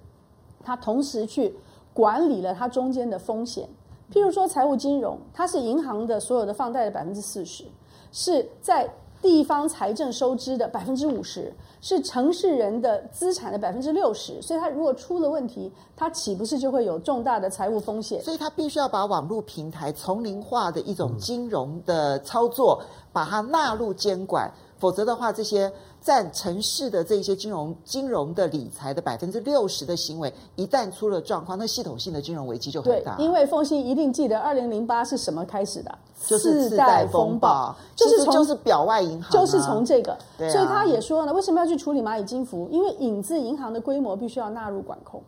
[0.64, 1.56] 它同时去
[1.94, 3.70] 管理了它中间的风险。
[4.14, 7.64] 譬如说，财务金融，它是银行的所有的放贷的百分之四十，
[8.12, 8.90] 是在
[9.22, 14.40] 地方财政收支的百分之五十，是城市人的资产的百分之六十。
[14.42, 18.22] 所以，它如果出了问题，它岂不是就会有重大的财务风险？
[18.22, 25.72] 所以，它必须要把网络平台丛林化的一种金融的操作，把它纳入监管，否则的话，这些
[26.06, 33.16] 占城市的这些金融金融的理财的百分之六十的行为，一旦出了状况，那系统性的金融危机就很大。
[33.16, 35.98] 对，因为凤欣一定记得二零零八是什么开始的？
[36.28, 42.70] 就是次贷风暴，就是从就是表外银行、啊，就是从这个，啊、所以他也说了，为什么要去处理蚂蚁金服？
[42.72, 45.20] 因为影子银行的规模必须要纳入管控。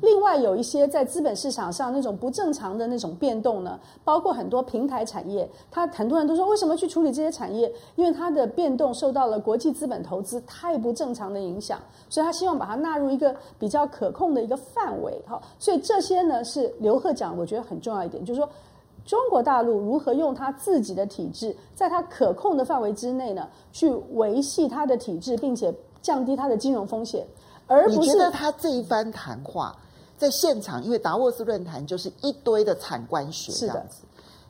[0.00, 7.72] 另外有一些在资本市场上那种不正常的那种变动呢，包括很多平台产业，他很多人都说为什么去处理这些产业？
[7.96, 15.18] 因为它的变动受到了国际资本投资太不正常的影响，所以他希望把它纳入一个比较可控的一个范围。
[15.26, 18.48] 哈，所以这些呢是刘鹤讲，我觉得很重要一点，就是说。
[19.06, 27.26] 中国大陆如何用他自己的体制，在他可控的范围之内呢，去维系他的体制，并且降低他的金融风险，
[27.66, 27.98] 而不是。
[27.98, 29.76] 你觉得他这一番谈话
[30.16, 34.02] 在现场，因为达沃斯论坛就是一堆的产官学这样子，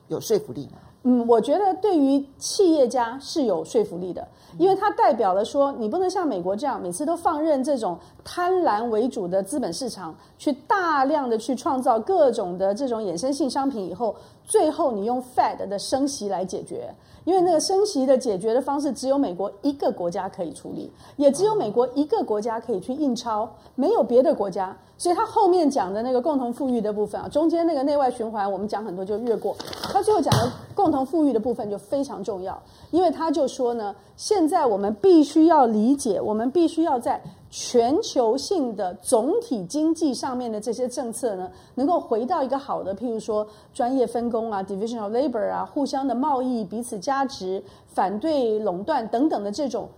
[0.09, 0.79] 有说服力吗？
[1.07, 14.17] 嗯，我觉得对于企业家是有说服力的，因为它代表了说，你不能像美国这样，每次都放任这种贪婪为主的资本市场去大量的去创造各种的这种衍生性商品以后。
[14.47, 24.77] 最后，你用 Fed 的升息来解决，因为那个升息的解决的方式只有美国一个国家可以处理，也只有美国一个国家可以去印钞，没有别的国家。
[24.97, 29.57] 所以他后面讲的那个共同富裕的部分啊，中间那个内外循环，我们讲很多就越过。
[29.93, 32.57] 他最后讲的共同富裕的部分就非常重要，
[32.93, 37.21] 因为他就说呢，现在我们必须要理解，我们必须要在。
[37.57, 49.89] 全球性的总体经济上面的这些政策呢，能够回到一个好的，譬如说专业分工啊，division of labor 啊，互相的贸易彼此加持，反对垄断等等的这种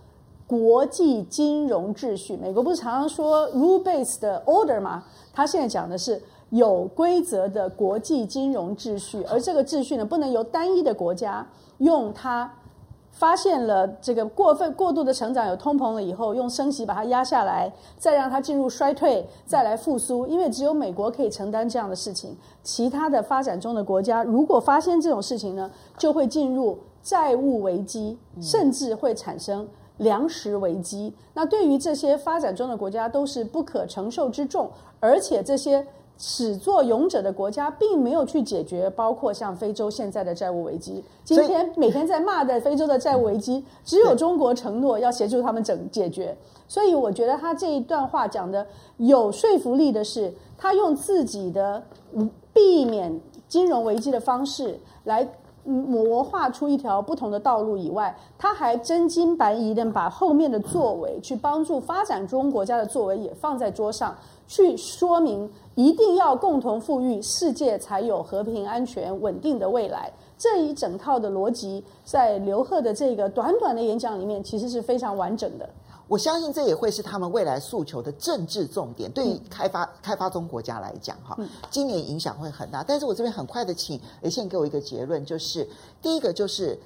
[0.45, 2.37] 国际金融秩序。
[2.37, 5.03] 美国不是常常说 rule-based order 吗？
[5.33, 11.47] 他现在讲的是有规则的国际金融秩序，而这个秩序呢，不能由单一的国家
[11.79, 12.53] 用它。
[13.17, 20.27] 发现了这个过分过度的成长有通膨了以后，用升息把它压下来，再让它进入衰退，再来复苏。
[20.27, 31.11] 因为只有美国可以承担这样的事情，其他的发展中的国家如果发现这种事情呢，就会进入债务危机，甚至会产生粮食危机。
[31.33, 35.87] 那对于这些发展中的国家都是不可承受之重，而且这些。
[36.17, 41.03] 始作俑者的国家并没有去解决，包括像非洲现在的债务危机。
[41.23, 46.35] 今天每天在骂的非洲的债务危机，只有中国承诺要协助他们整解决。
[46.67, 48.65] 所以我觉得他这一段话讲的
[48.97, 51.81] 有说服力的是，他用自己的
[52.51, 55.27] 避免金融危机的方式来
[55.63, 64.15] 谋划出一条不同的道路以外，他还真金白银的把后面的作为去帮助发展中国家的作为也放在桌上。
[64.47, 70.11] 去说明一定要共同富裕，世界才有和平、安全、稳定的未来。
[70.37, 75.69] 这一整套的逻辑，在刘鹤的这个短短的演讲里面，其实是非常完整的。
[76.07, 79.11] 我相信这也会是他们未来诉求的政治重点。
[79.11, 81.37] 对于开发、嗯、开发中国家来讲，哈，
[81.69, 82.83] 今年影响会很大。
[82.83, 85.67] 但是我这边很快的请连线给我一个结论，就是
[86.01, 86.79] 第一个就是。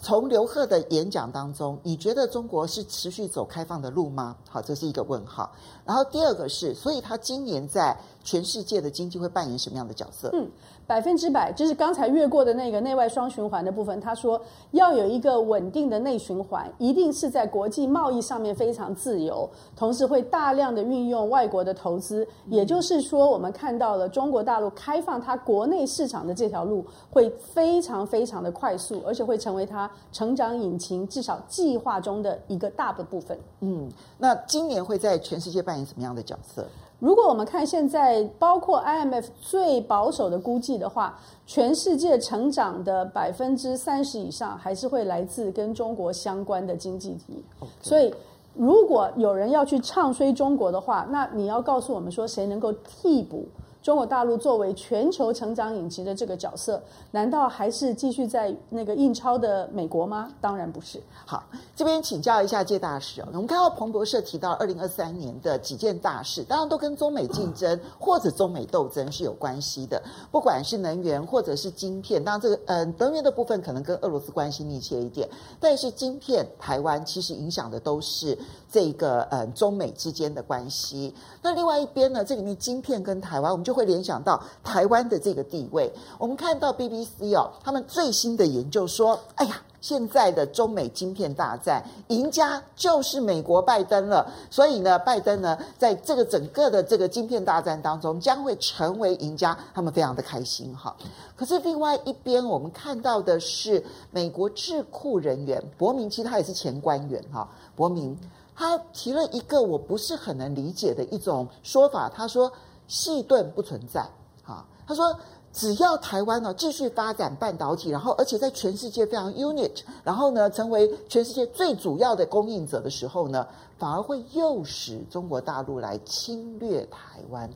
[0.00, 4.36] 从刘鹤的演讲当中，你觉得中国是持续走开放的路吗？
[4.50, 5.50] 好，这是一个问号。
[5.84, 10.30] 然后第二个是，所以他今年在全世界的经济会扮演什么样的角色？
[10.34, 10.50] 嗯。
[10.86, 13.98] 百分之百，就是刚才越过的那个内外双循环的部分。
[14.00, 14.40] 他说
[14.72, 22.26] 要有一个稳定的内循环，一定是在国际贸易上面非常自由，同时会大量的运用外国的投资。
[22.48, 33.38] 也就是说，我们看到了中国大陆开放它国内市场的这条路会非常非常的快速，而且会成为它成长引擎，至少计划中的一个大的部分。
[33.60, 36.66] 嗯，那今年会在全世界扮演什么样的角色？
[37.00, 47.44] 如果我们看现在，包括 IMF 最保守的估计的话，全世界成长的百分之三十以上还是会来自跟中国相关的经济体。
[47.82, 48.14] 所以，
[48.54, 53.44] 如果有人要去唱衰中国的话，那你要告诉我们说，谁能够替补？
[53.84, 60.32] 中国大陆作为全球成长引擎的这个角色，难道还是继续在那个印钞的美国吗？
[60.40, 60.98] 当然不是。
[61.26, 61.44] 好，
[61.76, 63.26] 这边请教一下介大使哦。
[63.32, 70.02] 我们看到彭博社提到二零二三年的几件大事，当然都跟中美竞争或者中美斗争是有关系的。
[70.32, 75.28] 不管是能源或者是晶片，当然这个呃能源的部分可能跟俄罗斯关系密切一点，
[75.60, 78.38] 但是晶片台湾其实影响的都是
[78.72, 81.14] 这个呃中美之间的关系。
[81.42, 83.73] 那另外一边呢，这里面晶片跟台湾，我们就。
[83.74, 85.92] 会联想到台湾的这个地位。
[86.16, 89.60] 我们看到 BBC 哦，他们最新的研究说，哎呀。
[89.84, 94.26] 现在的中美晶片大战，赢家就是美国拜登了。
[94.48, 100.96] 所以呢，拜登呢，在这个整个的这个晶片大战当中，将会成为赢家，他们非常的开心哈。
[101.36, 107.46] 可是另外一边，我们看到的是美国智库人员伯明，其实他也是前官员哈。
[107.76, 108.18] 伯明
[108.56, 112.50] 他提了一个我不是很能理解的一种说法，他说
[112.88, 114.06] 矽盾不存在
[114.42, 115.16] 哈，他说。
[115.56, 119.70] 只要台湾呢继续发展半导体，然后而且在全世界非常 unit，
[120.02, 123.46] 然后呢成为全世界最主要的供应者的时候呢，
[123.78, 127.48] 反而会诱使中国大陆来侵略台湾。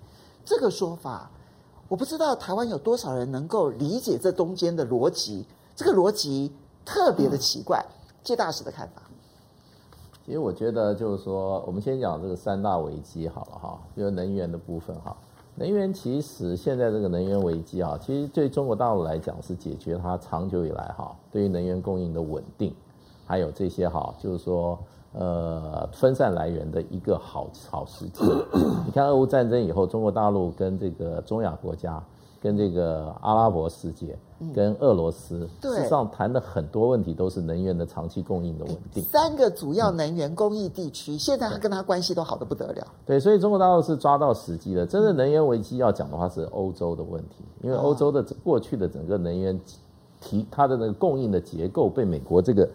[0.45, 1.29] 这个说法，
[1.89, 5.45] 我不知道台湾有多少人能够理解这中间的逻辑。
[5.75, 6.53] 这个逻辑
[6.85, 7.85] 特别的奇怪。
[8.23, 9.03] 谢大使的看法。
[10.25, 15.17] 其实我觉得就是说，我们先讲这个三大危机好了哈，比如能源的部分哈。
[15.59, 22.73] 能源其实现在这个能源危机啊，其实对中国大陆来讲是解决它长久以来哈对于能源供应的稳定，
[23.27, 24.79] 还有这些哈就是说
[25.13, 28.25] 呃分散来源的一个好好时机。
[28.87, 32.01] 你看俄乌战争以后，中国大陆跟这个中亚国家。
[32.41, 34.17] 跟这个阿拉伯世界，
[34.55, 39.03] 跟俄罗斯，事实上谈的很多问题都是能源的长期供应的稳定。
[39.03, 42.87] 三个主要能源供应地区，现在他跟他关系都好得不得了。
[43.05, 44.87] 对，所以中国大陆是抓到时机的。
[44.87, 49.59] 真正能源危机要讲的话是欧洲的问题，因为欧洲的过去的整个能源
[50.21, 52.69] 提它的那个供应的结构被美国这个。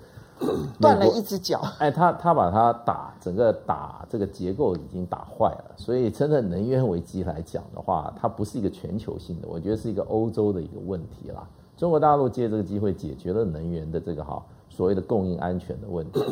[0.80, 11.48] 断了一只脚，哎，他他把它打整个打这个结构已经打坏了，所以真的能源危机来讲的话，它不是一个全球性的，我觉得是一个欧洲的一个问题啦。
[11.76, 16.24] 中国大陆借这个机会解决了能源的这个哈所谓的供应安全的问题。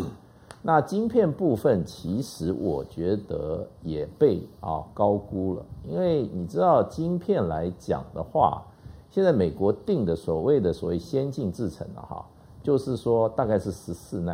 [0.61, 8.61] 那晶片部分其实我觉得也被啊高估了，因为你知道晶片来讲的话，
[9.09, 12.23] 现在美国定的所谓的所谓先进制程的哈。
[12.63, 14.33] 就是说，大概是十四纳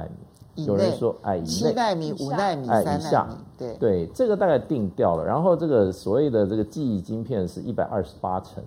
[0.56, 5.24] 米，有人说哎，七纳米、五纳米、哎三奈米，对对，这个大概定掉了。
[5.24, 8.64] 然后这个所谓的这个记忆晶片是一百二十八层。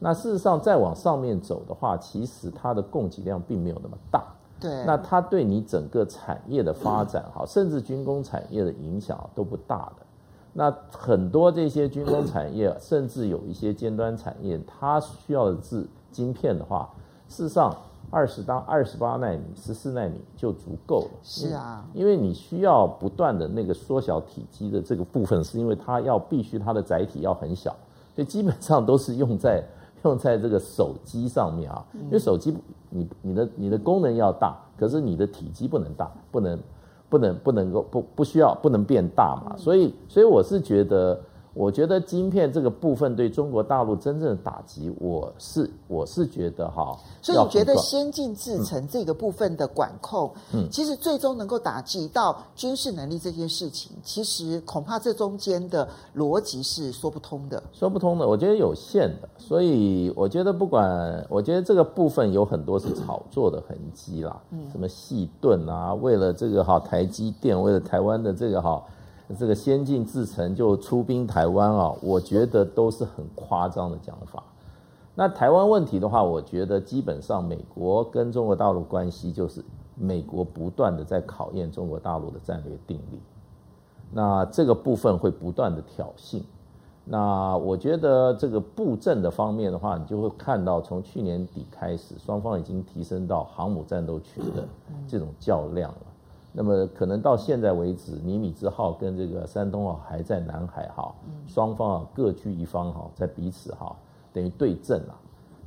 [0.00, 4.24] 那事实上再往上面走的话，其实它的供给量并没有那么大。
[4.60, 10.06] 对，那它对你整个产业的发展哈， 甚至军工产业的影响都不大的。
[10.52, 16.88] 那很多这些军工产业，甚至有一些尖端产业，它需要的是晶片的话，
[17.28, 17.72] 事实上。
[18.10, 21.10] 二十到二十八纳米、十四纳米就足够了。
[21.22, 27.70] 是啊，因为你需要不断的那个缩小体积的这个部分，是因为它要必须它的载体要很小，
[28.14, 29.62] 所以基本上都是用在
[30.04, 31.84] 用在这个手机上面啊。
[31.94, 32.56] 因为手机
[32.90, 36.58] 你你的你的功能要大，可是你的体积不能大，不能
[37.08, 39.56] 不能不能够不不需要不能变大嘛。
[39.56, 41.20] 所以所以我是觉得。
[41.58, 68.80] 我觉得晶片这个部分对中国大陆真正的打击，我是我是觉得哈，所以你觉得先进制程这个部分的管控，嗯，其实最终能够打击到军事能力这件事情，其实恐怕这中间的逻辑是说不通的，说不通的，我觉得有限的，所以我觉得不管，我觉得这个部分有很多是炒作的痕迹啦，嗯，什么细盾啊，为了这个哈台积电，为了台湾的这个哈。
[69.36, 74.42] 这个先进制程就出兵台湾啊，我觉得都是很夸张的讲法。
[75.14, 79.64] 那台湾问题的话，我觉得基本上美国跟中国大陆关系就是
[79.96, 83.20] 美国不断的在考验中国大陆的战略定力。
[84.12, 86.40] 那这个部分会不断的挑衅。
[87.04, 94.66] 那我觉得这个布阵的方面的话，你就会看到从去年底开始，双方已经提升到航母战斗群的
[95.06, 96.00] 这种较量了。
[96.60, 101.14] 那么可能到现在为止，尼米兹号跟这个山东号还在南海哈，
[101.46, 103.94] 双方啊各据一方哈，在彼此哈
[104.32, 105.14] 等于对阵了。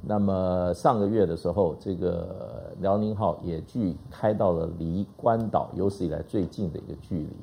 [0.01, 7.37] 那么上个月的时候，这个辽宁号也距开到了离关岛有史以来最近的一个距离。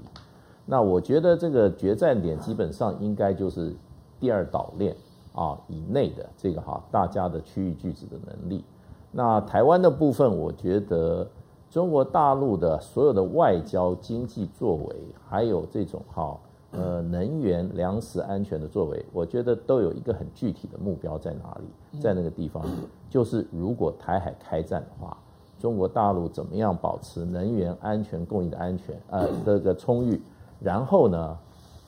[0.67, 3.75] 那我觉得这个决战点基本上应该就是
[4.21, 4.95] 第二岛链
[5.33, 8.63] 啊以内的这个哈大家的区域拒止的能力。
[9.11, 11.27] 那台湾的部分，我觉得。
[11.71, 14.97] 中国大陆的所有的外交、经济作为，
[15.29, 16.35] 还有这种哈
[16.71, 22.65] 呃能源、粮食安全的作为，我觉得都有一个很具体的目标在哪里，在那个地方，
[23.11, 25.15] 就是如果台海开战的话，
[25.59, 30.19] 中国大陆怎么样保持能源安全供应的安全呃这个充裕，
[30.61, 31.37] 然后呢，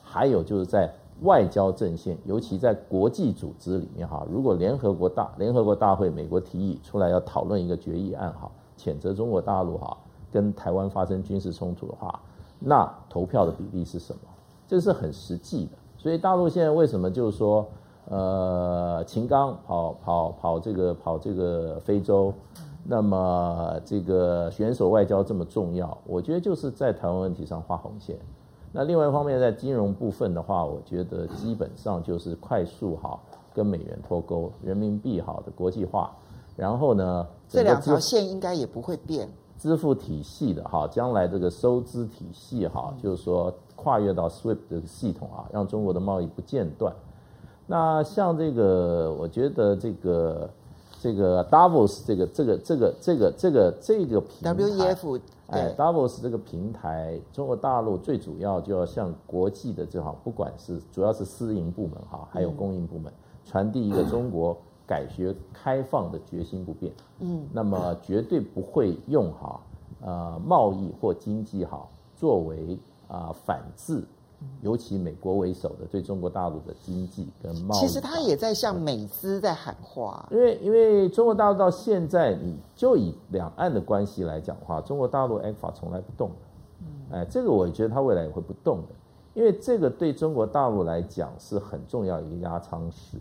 [0.02, 8.50] 还有就是在外交阵线，尤其在国际组织里面哈，如果联合国大联合国大会美国提议出来要讨论一个决议案哈。
[8.80, 9.96] 谴责中国大陆哈
[10.32, 12.18] 跟台湾发生军事冲突的话，
[12.58, 14.20] 那投票的比例是什么？
[14.66, 15.72] 这是很实际的。
[15.98, 17.66] 所以大陆现在为什么就是说，
[18.08, 22.32] 呃秦刚跑跑跑这个跑这个非洲，
[22.84, 28.18] 那么这个选手外交这么重要，我觉得就是在台湾问题上画红线。
[28.72, 33.18] 那另外一方面，在金融部分的话，我觉得基本上就是快速哈
[33.52, 36.12] 跟美元脱钩，人民币好的国际化，
[36.56, 39.28] 然后呢，这两条线应该也不会变。
[39.58, 46.94] 支付体系的哈，将来这个收支体系哈，就是说跨越到 SWIFT 这个系统啊，让中国的贸易不间断。
[47.66, 50.50] 那像这个，我觉得这个
[51.00, 55.20] 这个 Davos 这个这个这个这个这个这个平台 WEF。
[55.48, 63.12] 哎，Davos 这个平台，中国大陆最主要就要向国际的这好，不管是主要是私营部门哈，还有供应部门，
[63.44, 64.56] 传递一个中国
[64.90, 66.92] 改革开放的决心不变。
[67.20, 69.60] 嗯，那么绝对不会用哈
[70.00, 71.86] 呃贸易或经济哈
[72.16, 72.76] 作为
[73.06, 74.02] 啊反制。
[74.62, 80.26] 尤其美国为首的对中国大陆的经济跟贸易，其实他也在向美资在喊话。
[80.30, 87.16] 因为因为中国大陆到现在，你就以两岸的关系来讲的话，中国大陆 ECFA 从来不动的。
[87.18, 88.94] 哎，这个我觉得他未来也会不动的，
[89.34, 93.18] 因为这个对中国大陆来讲是很重要一个压舱石。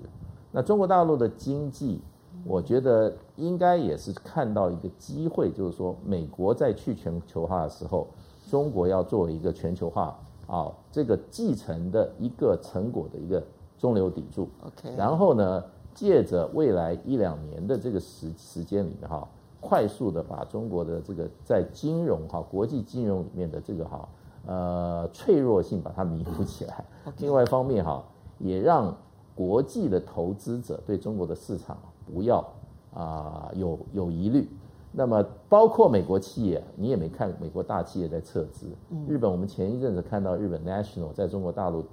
[0.52, 2.02] 那中国大陆的经济，
[2.45, 8.08] 我觉得应该也是看到一个机会，就是说美国在去全球化的时候，
[8.50, 10.18] 中国要作为一个全球化。
[10.47, 13.39] 啊，这个继承的一个成果的一个
[13.78, 14.50] 中流砥柱。
[14.66, 19.28] OK，然后呢，借着未来一两年的这个时时间里面哈，
[19.62, 24.10] 快速的把中国的这个在金融哈国际金融里面的这个哈
[24.47, 26.84] 呃脆弱性把它弥补起来。
[27.06, 27.12] Okay.
[27.20, 28.04] 另外一方面哈，
[28.39, 28.97] 也让
[29.39, 32.45] 国际的投资者对中国的市场不要
[32.93, 34.49] 啊有有疑虑。
[34.91, 38.67] 那么，包括美国企业，你也没看美国大企业在撤资。
[39.07, 41.85] 日本，我们前一阵子看到日本 National 在中国大陆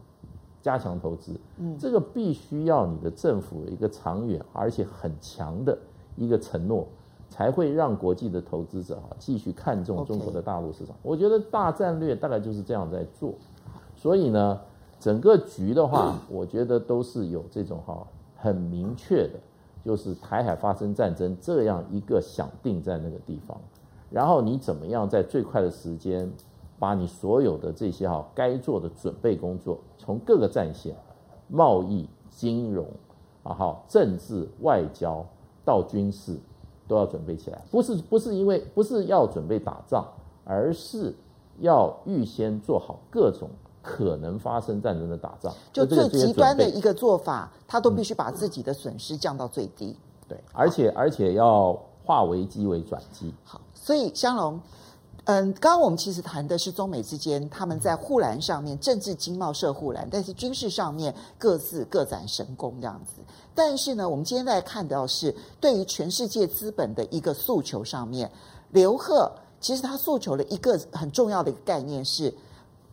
[0.61, 1.39] 加强投资，
[1.79, 5.79] 这个必须要你的政府一个长远而且很强的
[6.17, 6.89] 一个承诺，
[7.29, 10.97] 才会让国际的投资者啊继续看重中国的大陆市场。
[11.03, 13.35] 我觉得大战略大概就是这样在做。
[13.95, 14.61] 所以呢，
[14.99, 19.39] 整个局的话，我觉得都是有这种哈很明确的。
[19.85, 23.57] 就是台海发生战争这样一个想定在那个地方，
[24.11, 26.29] 然后你怎么样在最快的时间，
[26.77, 30.97] 把你所有的这些哈该做的准备工作，从各个战线，
[31.47, 32.85] 贸易、金融
[33.45, 35.25] 啊哈、政治、外交
[35.65, 36.37] 到军事，
[36.89, 37.63] 都要准备起来。
[37.71, 40.05] 不是不是因为不是要准备打仗，
[40.45, 41.15] 而是
[41.61, 43.49] 要预先做好各种。
[43.87, 49.97] 可能发生战争的打仗，就最极端的一个做法，他都必须把自己的损失降到最低。
[50.27, 51.73] 对，而且而且要
[52.05, 53.33] 化危机为转机。
[53.45, 54.61] 好，所以香龙，
[55.27, 63.23] 嗯，刚刚我们其实谈的是中美之间他们在护栏上面政治经贸设护栏，但是军事上面各自各展神功这样子。
[63.55, 68.29] 但是呢，我们今天在看到是对于全世界资本的一个诉求上面，
[68.73, 69.31] 刘鹤
[69.61, 72.35] 其实他诉求了一个很重要的一个概念是。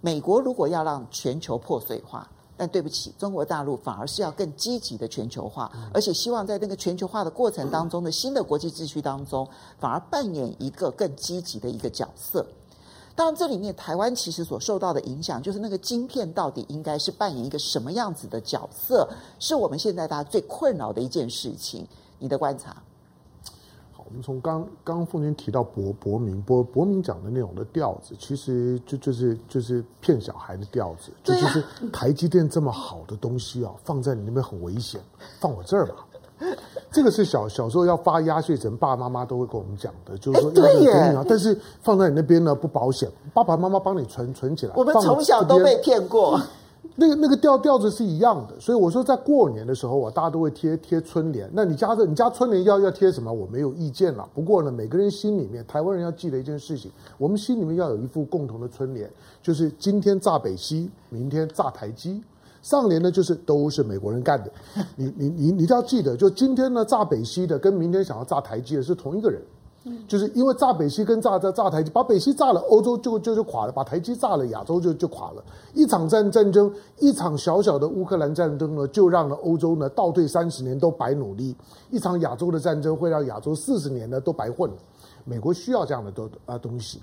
[0.05, 9.47] 美国如果要让全球破碎化，但对不起，中国大陆反而是要更积极的全球化，而且希望在那个全球化的过程当中的新的国际秩序当中，
[9.79, 12.45] 反而扮演一个更积极的一个角色。
[13.15, 19.07] 当然，这里面台湾其实所受到的影响，就是那个晶片到底应该是扮演一个什么样子的角色，
[19.39, 21.87] 是我们现在大家最困扰的一件事情。
[22.19, 22.75] 你的观察？
[24.21, 35.01] 从刚刚凤娟提到博博明博博明讲的那种的调子，其实就就是就是骗小孩的调子，就就是台积电这么好的东西啊，放在你那边很危险，
[35.39, 35.95] 放我这儿吧。
[36.91, 44.73] 这个是小小时候要发压岁钱，爸爸妈妈都会跟我们讲的，就是说要给你啊，但是放在你那边呢不保险，爸爸妈妈帮你存存起来。
[44.75, 46.39] 我们从小都被骗过。
[46.95, 51.49] 那个那个调调子是一样的，所以我说在过年的时候啊，大家都会贴贴春联。
[51.53, 53.31] 那你家的你家春联要要贴什么？
[53.31, 54.27] 我没有意见了。
[54.35, 59.09] 不过呢，每个人心里面，台湾人要记得一件事情，我们心里面要有一副共同的春联，
[59.41, 62.21] 就是今天炸北溪，明天炸台积。
[62.61, 64.51] 上联呢就是都是美国人干的。
[64.95, 69.41] 你你你你都要记得，就今天呢炸北溪的，跟明天想要炸台积的是同一个人。
[70.07, 75.43] 就是因为炸北溪跟炸炸炸台积，把北溪炸了，欧洲就就就垮了；把台积炸了，亚洲就就垮了。
[75.73, 81.53] 一场战战争，一场小小的乌克兰战争呢，就让了欧洲呢倒退三十年都白努力；
[81.89, 84.71] 一场亚洲的战争会让亚洲四十年呢都白混。
[85.25, 87.01] 美国需要这样的东啊东西。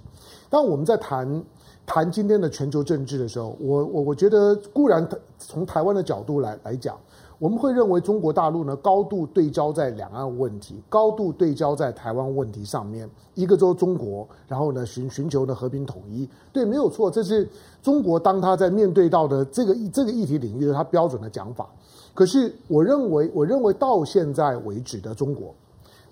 [0.48, 1.42] 当我们在谈
[1.84, 5.06] 谈今天的全球政治的时候，我我我觉得固然
[5.38, 6.96] 从台湾的角度来来讲。
[7.40, 17.48] 我们会认为中国大陆呢高度对焦在两岸问题，高度对焦在台湾问题上面，一个州中国，然后呢寻寻求的和平统一，对，没有错，这是
[17.82, 21.66] 中国当他在面对到的这个这个议题领域的他标准的讲法。
[22.12, 25.54] 可是我认为，我认为到现在为止的中国，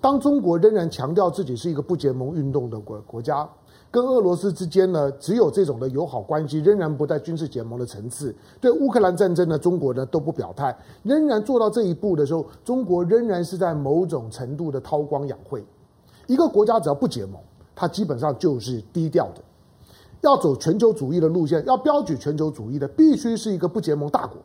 [0.01, 3.47] 当中国仍然强调自己是一个不结盟运动的国国家。
[3.91, 8.35] 跟俄罗斯之间呢，只有这种的友好关系，仍然不在军事结盟的层次。
[8.61, 15.65] 对乌克兰战争呢，中国呢都不表态，仍然做到这一步的时候，中国仍然是在某种程度的韬光养晦。
[16.27, 17.41] 一个国家只要不结盟，
[17.75, 19.41] 它基本上就是低调的。
[20.21, 24.37] 要走全球主义的路线，要标举全球主义的，必须是一个不结盟大国。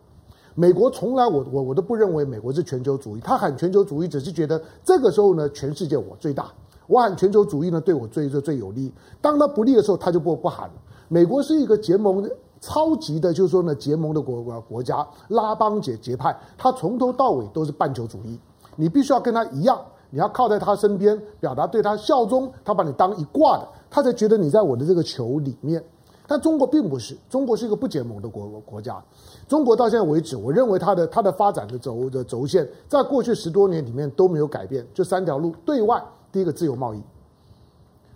[0.55, 6.49] 美国从来我我我都不认为美国是全球主义，他喊全球主义只是觉得这个时候呢，全世界我最大。
[6.87, 8.91] 我喊全球主义呢，对我最最最有利。
[9.21, 10.69] 当他不利的时候，他就不不喊。
[11.07, 12.29] 美国是一个结盟
[12.59, 18.39] 超级的，就是说呢，结盟的国国国家，拉帮结结派，他从头到尾都是半球主义。
[18.75, 19.79] 你必须要跟他一样，
[20.09, 25.83] 你要靠在他身边，表达对他效忠，他把你当一挂的，他才觉得你在我的这个球里面。
[26.25, 29.03] 但中国并不是，中国是一个不结盟的国国家。
[29.47, 36.01] 中国到现在为止，我认为它的它的发展的轴的轴线，在过去十多年里面都没有改变，就三条路：对外。
[36.33, 37.01] 第一个自由贸易，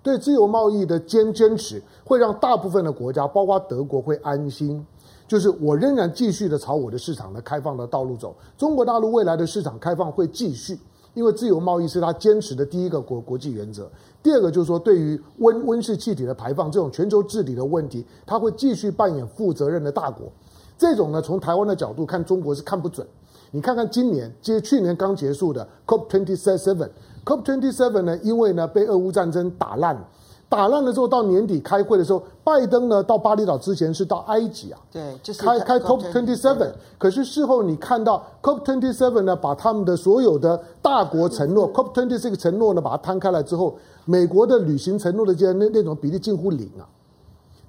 [0.01, 4.83] 对自由贸易的坚坚持，会让大部分的国家，包括德国，会安心。
[5.27, 8.35] 就是我仍然继续的朝我的市场的开放的道路走。
[8.57, 10.79] 中国大陆未来的市场开放会继续，
[11.13, 13.87] 因为自由贸易是他坚持的第一个国国际原则。
[14.23, 20.31] 第二个就是说，对于温温室气体的排放这种全球治理的问题，他会继续扮演负责任的大国。
[20.75, 23.05] 这种呢，从台湾的角度看，中国是看不准。
[23.51, 26.89] 你看看今年，接去年刚结束的 COP twenty seven。
[27.27, 30.01] COP twenty seven 呢，因为呢被俄乌战争打烂，
[30.47, 36.71] 打烂了之后到年底开会的时候，拜登呢到巴厘岛之前是到埃及啊，对，就是开开 COP twenty seven。
[36.97, 46.87] 可是事后你看到 COP twenty seven 呢，把他们的所有的大国承诺，COP twenty six 承诺呢，把它摊开来之后，美国的履行承诺的这那那种比例近乎零啊。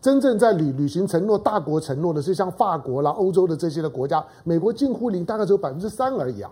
[0.01, 6.49] 真正在履履行承诺、大国承诺的是像法国啦、欧洲的这些的国家，美国近乎零，大概只有百分之三而已啊。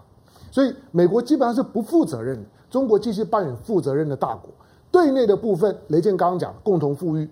[0.51, 2.49] 所以美国基本上是不负责任的。
[2.71, 4.51] 中国继续扮演负责任的大国，
[4.91, 7.29] 对内的部分，雷健刚刚讲共同富裕，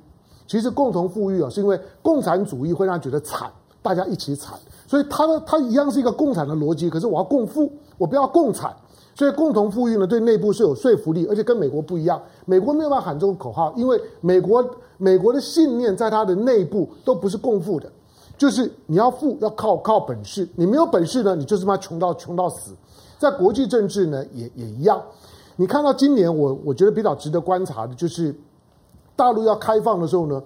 [0.47, 3.51] 其实共同富裕啊，是因为共产主义会让觉得惨，
[3.83, 8.75] 大家一起惨，所以它的它一样是一个共产的逻辑，可是我要共富，我不要共产，
[9.15, 14.65] 所以共同富裕呢，对内部是有说服力，而且跟美国不一样，美国没有办法喊这种口号，因为美国
[14.97, 17.91] 美国的信念在它的内部都不是共富的，
[18.39, 22.73] 就是你要富要靠靠本事，你没有本事呢，你就是妈穷到穷到死，
[23.19, 25.03] 在国际政治呢也也一样。
[25.57, 28.35] 你看到今年我我觉得比较值得观察的就是，
[29.15, 30.43] 大陆要开放的时候呢，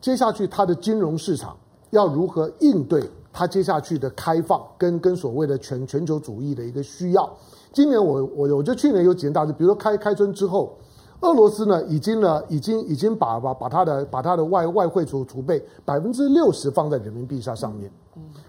[0.00, 1.56] 接下去它的金融市场
[1.90, 7.30] 要如何应对它接下去的开放跟跟所谓的全全球主义的一个需要。
[7.72, 10.74] 今年我我我觉得去年有几件大事，比如说开开春之后，
[11.20, 17.90] 俄罗斯呢已经呢已经已经把把把它的把它的外外汇储储备百分之六十放在人民币上上面。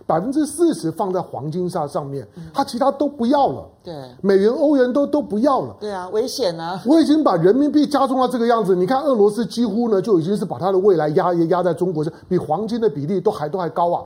[0.05, 3.68] 百分之四十放在黄金上上面，它其他都不要了。
[3.84, 5.76] 对，美元、欧元都都不要了。
[5.82, 6.82] 对啊，危险啊！
[6.86, 8.74] 我已经把人民币加重到这个样子。
[8.74, 14.05] 你看，俄罗斯几乎呢就已经是把它的未来压也压在中国，是比黄金的比例都还都还高啊。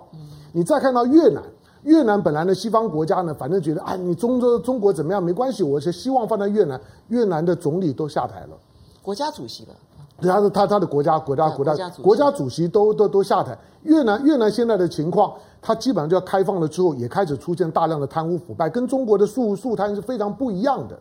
[0.52, 1.44] 你再看到越南，
[1.84, 6.80] 越南本来呢西方国家呢，反正觉得啊，你中中中国怎么样没关系，我是希望放在越南。
[7.08, 8.58] 越南的总理都下台了，
[9.02, 9.74] 国家主席了。
[10.22, 13.58] 他的他他的国家国家国家国家主席都都都下台。
[13.84, 15.34] 越南越南现在的情况。
[15.64, 21.00] 它基本上就要开放了之后，也开始出现大量的贪污腐败，跟中国的素素贪是非常不一样的。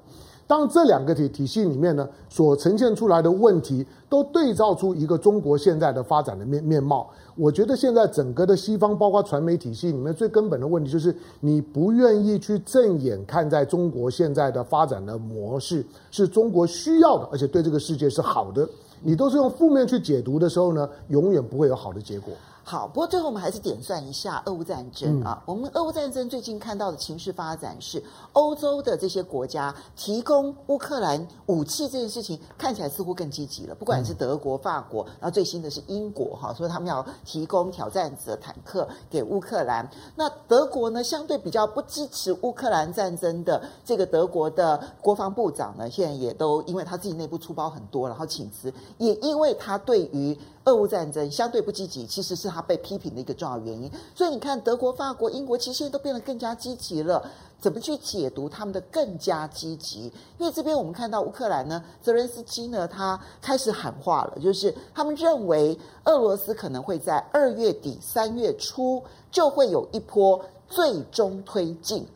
[0.51, 7.09] 当这两个体体系里面呢，所呈现出来的问题，都对照出一个中国现在的发展的面面貌。
[7.37, 18.69] 我觉得现在整个的西方，包括传媒体系里面最根本的问题，就是你不愿意去正眼看在中国现在的发展的模式是中国需要的，而且对这个世界是好的。
[19.03, 22.35] 你都是用负面去解读的时候呢，永远不会有好的结果。
[22.71, 25.37] 好，不过最后我们还是点算一下俄乌战争啊。
[25.41, 28.01] 嗯、我们俄乌战争最近看到的情势发展是，
[28.33, 33.75] 欧洲的这些国家提供乌克兰武器这件事情看起来似乎更积极了。
[33.75, 39.91] 不管是德国、法国，然后最新的是英国哈，所以他们要提供挑战者坦克给乌克兰。
[40.15, 50.39] 那德国呢，相对比较不支持乌克兰战争的这个德国的国防部长呢，现在也都因为他自己内部出包很多，然后请辞，也因为他对于。
[50.65, 53.91] 俄乌战争相对不积极，其实是他被批评的一个重要原因。
[54.15, 57.23] 所以你看，德国、法国、英国其实现在都变得更加积极了。
[57.61, 60.11] 怎么去解读他们的更加积极？
[60.39, 72.07] 因为这边我们看到乌克兰呢，泽连斯基呢，他开始喊话了，就是他们认为俄罗斯可能会在二月底、三月初就会有一波最终推进。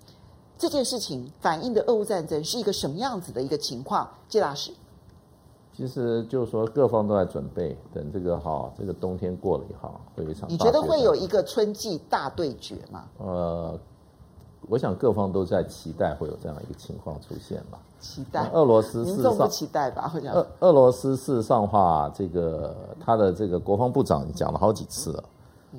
[0.57, 4.09] 这件事情反映的俄乌战争是一个什么样子的一个情况？
[4.31, 4.73] 谢老师。
[5.77, 10.49] 其实就是说，各方都在准备，等这个哈，这个冬天过了以后，会有一场。
[10.49, 13.05] 你觉得会有一个春季大对决吗？
[13.19, 13.77] 呃，
[14.69, 17.79] 我想各方都在期待会有这样一个情况出现吧。
[17.99, 18.49] 期待。
[18.51, 20.07] 俄罗斯民众不期待吧？
[20.07, 25.25] 好像俄俄罗斯事实上话，这个他的这个国防部长讲了好几次了，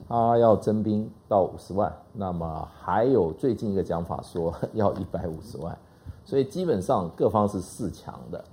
[0.09, 5.77] 他要征兵到五十万，那么还有最近一个讲法说要一百五十万，
[6.25, 8.43] 所以基本上各方是四强的。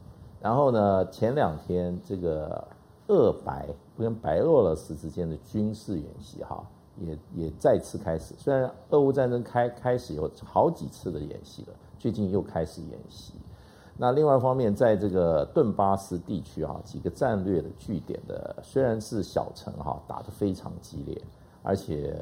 [0.43, 2.67] 然后呢，前两天这个
[3.07, 6.63] 俄白跟白俄罗斯之间的军事演习哈。
[6.99, 11.69] 也也再次开始，虽然俄乌战争开开始有好几次的演习了，
[11.99, 13.33] 最近又开始演习。
[13.97, 21.19] 那另外一方面，在这个顿巴斯地区啊，几个战略的据点的虽然是小城哈，打得非常激烈，
[21.63, 22.15] 而且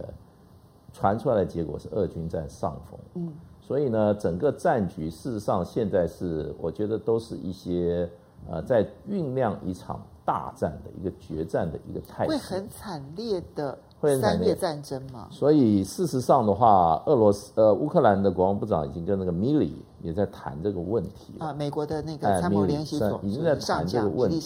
[0.92, 2.98] 传出来的结果是俄军占上风。
[3.14, 3.32] 嗯，
[3.70, 8.10] 所以呢，整个战局事实上现在是我觉得都是一些
[8.50, 13.78] 呃，在酝酿一场大战的一个决战的一个态势，会很惨烈的。
[14.20, 24.42] 三月战争嘛，所以事实上的话，俄罗斯呃乌克兰的国防部长已经跟那个米里也在谈这个问题啊，美国的那个参谋联席总已经在谈这个问题。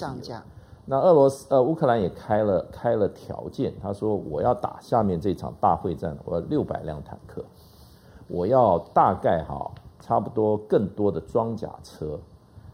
[0.87, 7.43] 那俄罗斯呃乌克兰也开了开了条件，他说我要打下面这场大会战，我要六百辆坦克，
[8.29, 9.71] 我要大概哈
[10.01, 12.19] 差不多更多的装甲车，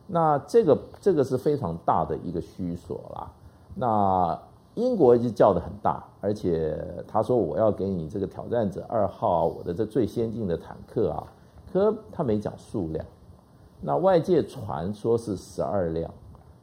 [0.07, 3.31] 那这个这个是非常大的一个需索啦，
[3.75, 4.39] 那。
[4.77, 11.27] 英国就叫得很大，而且他说我要给你这个挑战者二号，我的这最先进的坦克啊，
[11.71, 13.05] 可他没讲数量。
[13.81, 16.09] 那外界传说是十二辆，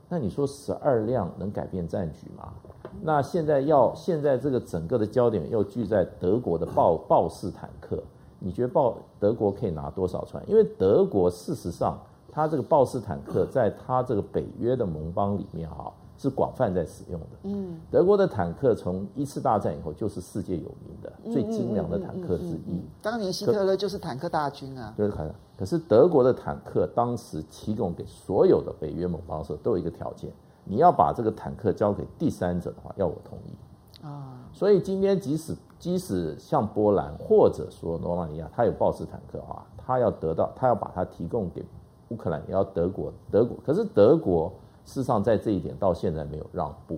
[0.07, 2.53] 那你说十二辆能改变战局吗？
[3.01, 8.01] 那现在要现在这个整个的焦点又聚在德国的豹豹式坦克，
[8.39, 10.43] 你觉得豹德国可以拿多少船？
[10.49, 11.97] 因为德国事实上，
[12.31, 15.91] 它这个豹式坦克在它这个北约的盟邦里面哈。
[16.19, 17.27] 是广泛在使用的。
[17.43, 22.81] 嗯，德国的坦克从一次大战以后就是世界有名的最精良的坦克之一。
[23.03, 24.91] 当年希特勒就是坦克大军啊。
[24.97, 25.07] 对，
[25.55, 30.31] 可是德国的坦克当时提供给所有的北约盟邦的时候，都有一个条件：
[30.63, 34.03] 你要把这个坦克交给第三者的话，要我同意。
[34.03, 34.36] 啊。
[34.57, 41.63] 所以今天即使即使像波兰或者说罗马尼亚，它有豹式坦克啊，它要得到它要把它提供给
[42.07, 43.55] 乌克兰，也要德国德国。
[43.63, 44.51] 可是德国。
[44.83, 46.97] 事实上，在这一点到现在没有让步，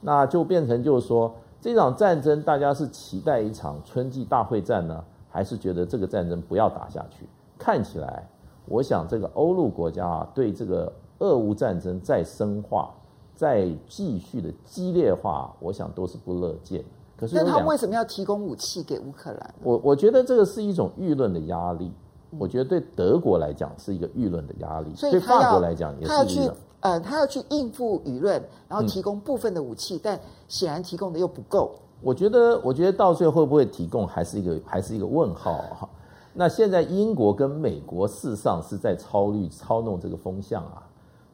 [0.00, 1.30] 那就变成就是说，
[1.60, 7.28] 这场战争大家是期待一场春季大会战呢，还是觉得这个战争不要打下去？
[7.58, 8.26] 看起来，
[8.64, 12.94] 我想这个欧陆国家啊，对这个俄乌战争再深化、
[13.38, 16.84] 再继续的激烈化，我想都是不乐见。
[17.16, 19.54] 可是，那他为什么要提供武器给乌克兰？
[19.62, 21.92] 我我觉得这个是一种舆论的压力。
[22.36, 26.56] 我觉得对德国来讲是一个舆论的压力，所以对法国来讲也是一个。
[26.80, 31.70] 呃，他要去应付舆论，然后提供部分的武器，嗯、但显然提供的又不够。
[32.00, 35.88] 我觉得，我觉得到最后会不会提供，还是一个还是一个问号哈。
[36.34, 40.82] 那现在英国跟美国事实上是在操虑操弄这个风向啊，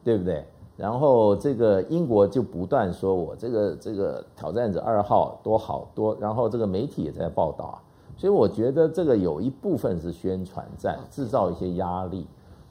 [0.03, 0.47] 对不对？
[0.77, 7.77] 然后这个英国就不断说我这个这个挑战者二号多好多，然后这个媒体也在报道啊，
[8.17, 12.27] 所以我觉得这个有一部分是宣传战，制造一些压力。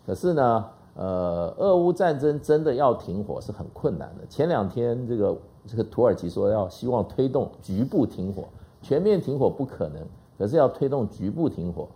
[0.06, 0.64] 可是呢？
[0.96, 4.24] 呃，俄乌战争真的要停火是很困难的。
[4.28, 5.36] 前两天这个
[5.66, 8.44] 这个土耳其说要希望推动局部停火，
[8.80, 10.00] 全面停火不可能，
[10.38, 11.88] 可是要推动局部停火。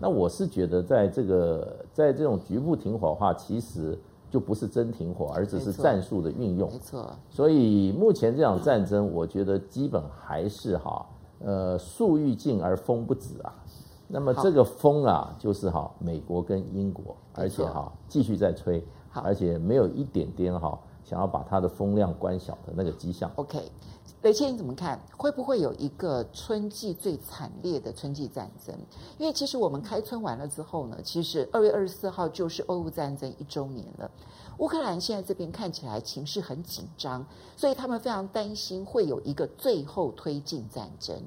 [0.00, 3.96] 那我是觉得，在这个在这种局部停火的话，其实
[4.30, 6.70] 就不是真停火，而只是战术的运用。
[6.70, 7.10] 没错。
[7.28, 11.04] 所以目前这场战争，我觉得基本还是哈，
[11.40, 13.52] 呃，树欲静而风不止啊。
[14.12, 23.30] 那么这个风啊，就是哈，美国跟英国，而且哈继续在吹，而且没有一点点哈想要把它的风量关小的那个迹象。
[23.36, 23.70] OK，
[24.22, 25.00] 雷切你怎么看？
[25.16, 28.74] 会不会有一个春季最惨烈的春季战争？
[29.18, 34.10] 因为其实我们开春完了之后呢，其实二月二十四号就是俄乌战争一周年了。
[34.58, 37.24] 乌克兰现在这边看起来情势很紧张，
[37.56, 41.18] 所以他们非常担心会有一个最后推进战争。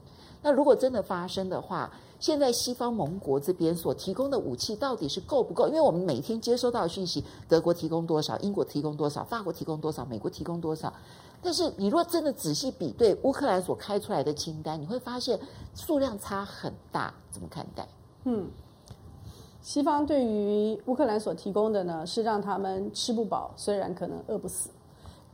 [0.44, 1.92] 那如果真的发生的话，
[2.24, 5.68] 现在西方盟国这边所提供的武器到底是够不够？
[5.68, 10.94] 因为我们每天接收到的讯息，德国提供多少，英国提供多少，法国提供多少，美国提供多少。
[11.42, 15.38] 但是你若真的仔细比对乌克兰所开出来的清单，你会发现
[15.76, 17.14] 数量差很大。
[17.30, 17.86] 怎么看待？
[18.24, 18.50] 嗯，
[19.62, 24.70] 西方对于乌克兰所提供的呢，是让他们吃不饱，虽然可能饿不死，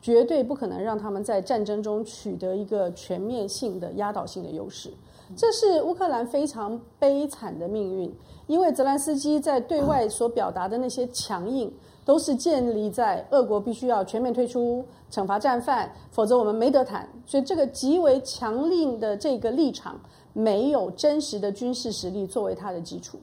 [0.01, 4.91] 绝对不可能让他们在战争中取得一个全面性的压倒性的优势。
[5.35, 8.13] 这是乌克兰非常悲惨的命运，
[8.47, 11.71] 因为泽连斯基在对外所表达的那些强硬，
[12.03, 17.07] 都是建立在俄国必须要全面退出、惩罚战犯，否则我们没得谈。
[17.25, 19.99] 所以这个极为强硬的这个立场，
[20.33, 23.19] 没有真实的军事实力作为它的基础。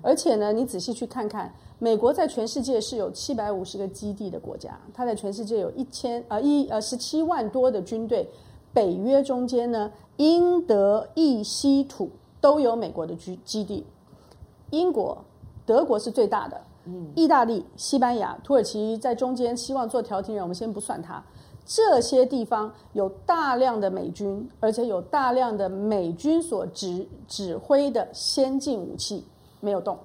[0.00, 8.28] 而且呢，你仔细去看看，美国在全世界是有七百五十个基地的国家，它在全世界有一千呃一呃十七万多的军队，
[8.72, 9.90] 北约中间呢，
[10.22, 12.08] 英德意西土
[12.40, 13.84] 都有美国的基基地，
[14.70, 15.18] 英国、
[15.66, 21.20] 德国是最大的，嗯，意大利、西班牙、土耳其在中间，希望做调停人，我们先不算它。
[21.66, 29.24] 这些地方有大量的美军，而且有大量的美军所指指挥的先进武器
[29.58, 29.98] 没有动。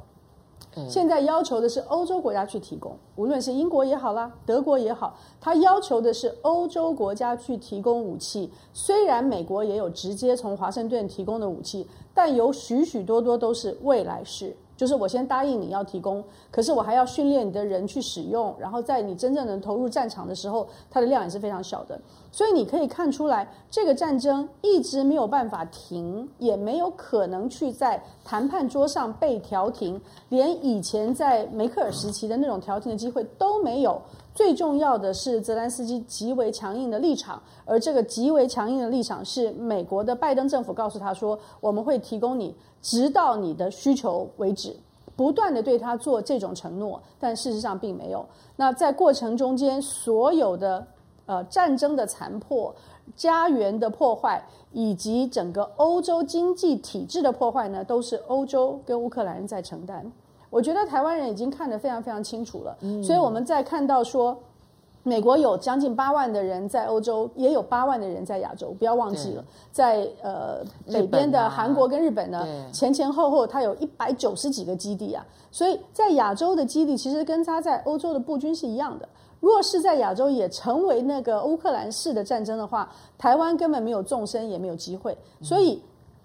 [0.89, 8.51] 现在要求的是欧洲国家去提供，无论是英国也好啦，德国也好，他要求的是欧洲国家去提供武器。
[8.73, 14.55] 虽然美国也有直接从华盛顿提供的武器，但有许许多多都是未来式。
[14.77, 21.99] 就是我先答应你要提供，可是我还要训练你的人去使用，然后在你真正能投入战场的时候，它的量也是非常小的。
[22.31, 29.99] 所以你可以看出来，这个战争一直没有办法停，也没有可能去在谈判桌上被调停，
[30.29, 33.99] 连以前在梅克尔时期的那种调停的机会都没有。
[34.37, 42.55] 最重要的是泽连斯基极为强硬的立场，而这个极为强硬的立场是美国的拜登政府告诉他说，我们会提供你。
[42.79, 44.77] 直到你的需求为止，
[45.15, 48.23] 不断地对他做这种承诺，但事实上并没有。
[48.57, 50.85] 那在过程中间，所有的
[51.25, 52.73] 呃战争的残破、
[53.15, 60.09] 家园的破坏，以及整个欧洲经济体制的破坏呢，都是欧洲跟乌克兰人在承担。
[60.49, 64.37] 我觉得台湾人已经看得非常非常清楚了，嗯、所以我们在看到说。
[65.03, 70.57] 美国有将近八万的人在欧洲，也有八万的人在亚洲，不要忘记了，在呃
[70.91, 79.07] 北边的韩国跟日本呢，前前后后它有一百九十几个基地啊，所以在亚洲的基地其实跟它在欧洲的布军是一样的。
[79.39, 85.17] 若是在亚洲也成为那个乌克兰式的战争的话，台湾根本没有纵深，也没有机会。
[85.41, 85.81] 所以，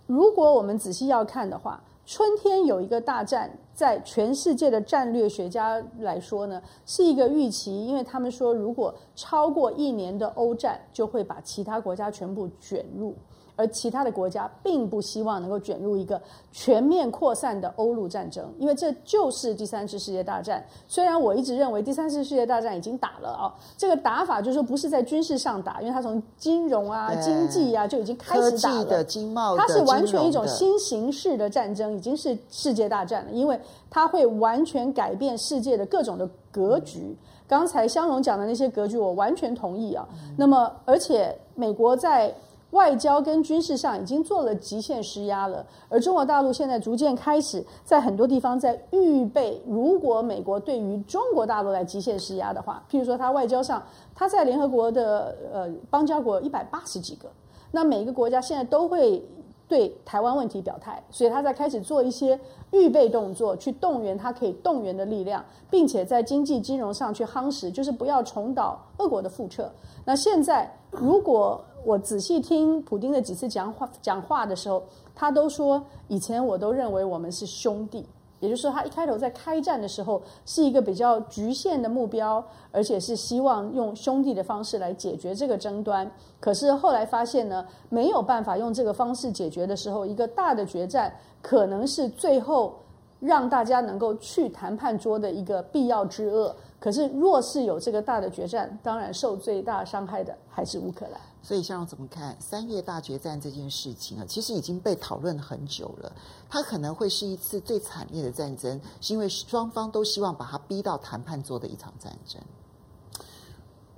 [0.09, 13.15] 如果我们仔细要看的话，春天有一个大战，在全世界的战略学家来说呢，是一个预期，因为他们说，如果超过一年的欧战，就会把其他国家全部卷入。
[13.55, 20.65] 而其他的国家并不希望能够卷入一个全面扩散的欧陆战争，因为这就是第三次世界大战。
[20.89, 28.85] 虽然我一直认为第三次世界大战已经打了啊，这个打法就是说不是在军事上打，因为它从金融啊、经济啊就已经开始打了。
[28.85, 37.15] 的经贸的它是完全一种新形式的战争，已经是世界大战了，因为它会完全改变世界的各种的格局。
[37.47, 40.09] 刚才香蓉讲的那些格局，我完全同意啊。
[40.39, 42.35] 那么，而且美国在。
[42.73, 53.83] 外交跟军事上已经做了极限施压了，而中国大陆现在逐渐开始在很多地方在预备，如果美国对于中国大陆来极限施压的话，譬如说他外交上，
[54.15, 57.31] 他在联合国的呃邦交国一百八十几个，
[57.71, 59.23] 那每个国家现在都会
[59.69, 69.71] 对台湾问题表态，所以他在开始做一些预备动作，去动员他可以动员的力量，并且在经济金融上去夯实，就是不要重蹈俄国的覆辙。
[70.07, 74.83] 那现在如果我仔细听普丁的几次讲话讲话的时候，
[75.15, 78.07] 他都说以前我都认为我们是兄弟，
[78.41, 86.11] 也就是说他一开头在开战的时候是一个比较局限的目标，而且是希望用兄弟的方式来解决这个争端。
[86.41, 92.75] 可是后来发现呢，没有办法用这个方式解决的时候，一个大的决战可能是最后
[93.19, 96.55] 让大家能够去谈判桌的一个必要之恶。
[96.79, 101.21] 可是若是有这个大的决战，当然受最大伤害的还是乌克兰。
[101.45, 104.25] 所以，香蓉怎么看三月大决战这件事情啊？
[104.25, 106.13] 其实已经被讨论很久了。
[106.49, 112.41] 它可能会是一次最惨烈的战争，是因为双方都希望把它逼到谈判桌的一场战争。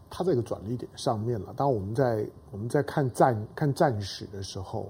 [0.09, 1.53] 它这个转捩点上面了。
[1.55, 4.89] 当我们在我们在看战看战史的时候，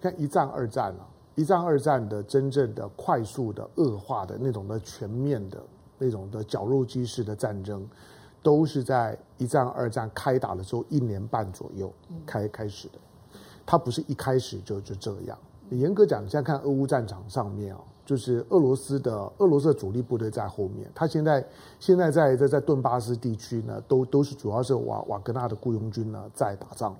[0.00, 1.06] 看一战、二战了，
[1.36, 5.62] 一战、二战的真正的快速的恶化的那种的全面的
[5.96, 7.88] 那种的绞肉机式的战争。
[8.42, 11.92] 都是在一战、二战开打的时候一年半左右
[12.24, 12.98] 开开始的，
[13.66, 15.38] 它不是一开始就就这样。
[15.70, 21.46] 严格讲，你现在看俄乌战场上面啊，就是俄罗斯的俄罗斯的主力部队在后面，他现在
[21.78, 26.96] 现在在在在顿巴斯地区呢，都都是主要是瓦瓦格纳的雇佣军呢在打仗。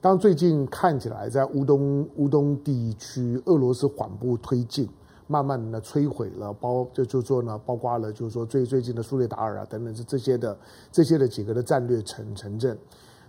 [0.00, 4.88] 当最近看起来在乌东乌东地区，俄罗斯缓步推进。
[5.26, 10.58] 慢慢的，摧毁了包就就说呢，包括了就是说最最近的苏列达尔啊等等这这些的
[10.90, 12.76] 这些的几个的战略城城镇。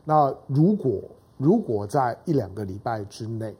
[0.03, 1.01] 那如果
[1.37, 3.55] 如果在一两个礼拜之内，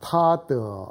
[0.00, 0.86] 他的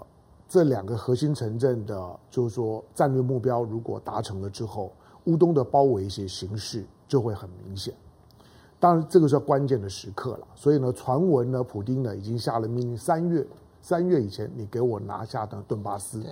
[0.47, 4.91] 这两个核心城镇的，就是说战略目标如果达成了之后，
[5.25, 7.93] 乌东的包围一些形势就会很明显。
[8.79, 10.47] 当然，这个是关键的时刻了。
[10.55, 13.45] 所以呢，传闻呢，普丁呢已经下了命令，三月。
[13.81, 16.23] 三月以前，你给我拿下的顿巴斯，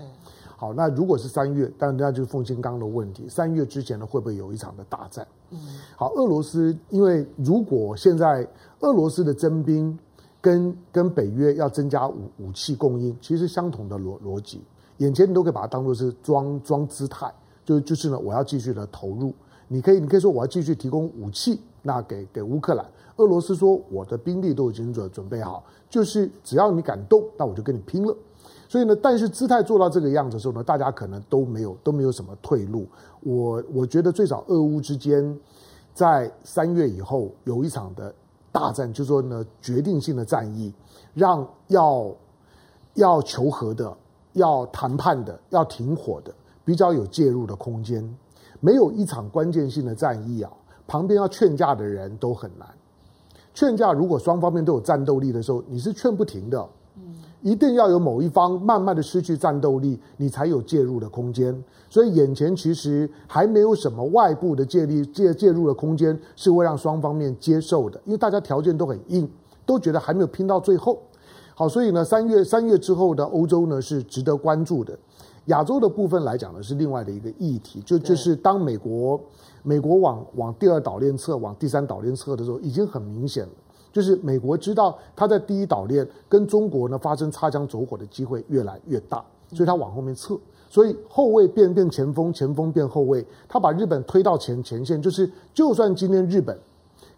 [0.55, 3.27] 好，那如果是三月，当然那就是奉新刚的问题。
[3.27, 5.27] 三月之前呢，会不会有一场的大战？
[5.51, 5.59] 嗯，
[5.95, 8.47] 好，俄罗斯因为如果现在
[8.81, 9.97] 俄罗斯的征兵
[10.39, 14.61] 跟跟北约要增加武武器供应，其实相同的逻逻辑，
[14.97, 17.33] 眼前你都可以把它当做是装装姿态，
[17.65, 19.33] 就就是呢，我要继续的投入。
[19.67, 22.85] 你可以你可以说我要继续提供武器，那给给乌克兰。
[23.19, 28.15] 俄罗斯说我的兵力都已经准准备好，就是只要你敢动，那我就跟你拼了。
[28.69, 32.87] 所以呢，但是姿态做到这个样子的时候呢，大家可能都没有都没有什么退路。
[33.21, 35.37] 我我觉得最少俄乌之间，
[35.93, 38.13] 在三月以后有一场的
[38.51, 40.73] 大战，就说呢，决定性的战役，
[41.13, 42.15] 让要
[42.93, 43.91] 要求和的、
[44.33, 48.07] 要谈判的、要停火的，比较有介入的空间。
[48.61, 50.51] 没有一场关键性的战役啊，
[50.87, 52.67] 旁边要劝架的人都很难。
[53.59, 56.65] 劝架如果双方面都有战斗力的时候，你是劝不停的。
[57.41, 61.53] 一定要有某一方慢慢的失去战斗力，你才有介入的空间。
[61.89, 69.29] 所以眼前其实还没有什么外部的借力介介入的空间，是会让双方面接受的，因为大家条件都很硬，
[69.65, 70.97] 都觉得还没有拼到最后。
[71.53, 74.97] 好，所以呢，三月三月之后的欧洲呢是值得关注的。
[75.45, 79.19] 亚洲的部分来讲呢是另外的一个议题，就就是当美国
[79.63, 83.51] 美国往往第二岛链侧，往第三岛链侧的时候，已经很明显了。
[83.91, 89.17] 就是美国知道他在第一岛链跟中国呢发生擦枪走火的机会越来越大，
[89.51, 90.37] 所以他往后面撤，
[90.69, 96.55] 所以后卫变变前锋，前锋变后卫，他把日本推到前前线，就是就算今天日本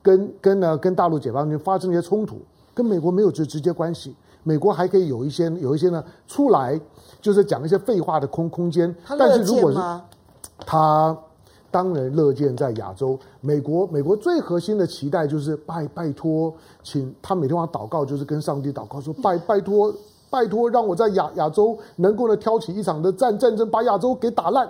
[0.01, 2.37] 跟跟呢跟大陆解放军发生一些冲突，
[2.73, 6.79] 跟美国没有直直接关系，美国还可以有一些有一些呢出来
[7.19, 9.77] 就是讲一些废话的空空间，但是如果是
[10.65, 11.17] 他。
[11.71, 16.53] 当然乐见在亚洲，美国美国最核心的期待就是拜拜托，
[16.83, 19.93] 请他每天晚上祷告，就是跟上帝祷告说拜 拜托
[20.29, 24.69] 拜托，让我在亚亚洲能够呢挑起一场的战战争，把亚洲给打烂。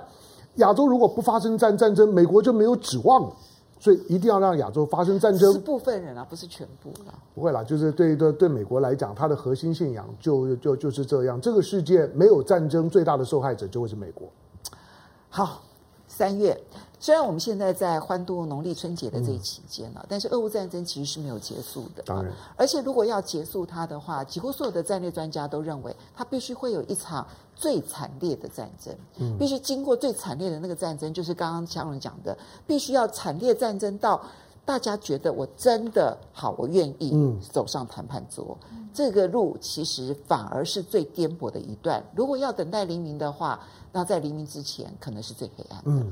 [0.56, 3.36] 亚洲如果不发生战战争，美国就没有指望了。
[3.80, 5.52] 所以一定要让亚洲发生战争。
[5.52, 7.14] 是部分人啊，不是全部啦。
[7.34, 11.42] 不会啦，就是对对对美国来讲，它的核心信仰就就就是这样。
[11.42, 14.28] 这个世界没有战争，最大的受害者就会是美国。
[15.30, 15.64] 好，
[16.08, 16.56] 三月。
[17.02, 22.04] 虽然我们现在在欢度农历春节的这一期间但是俄乌战争其实是没有结束的。
[22.06, 27.26] 当然，而且如果要结束它的话，几乎所有的战略专家都认为，它必须会有一场
[27.56, 28.96] 最惨烈的战争。
[29.18, 32.38] 嗯，必须经过最惨烈的那个战争，就是刚刚强荣讲的，
[32.68, 34.22] 必须要惨烈战争到
[34.64, 38.56] 大家觉得我真的好，我愿意走上谈判桌。
[38.72, 42.04] 嗯、这个路其实反而是最颠簸的一段。
[42.16, 43.60] 如果要等待黎明的话，
[43.92, 46.06] 那在黎明之前可能是最黑暗的。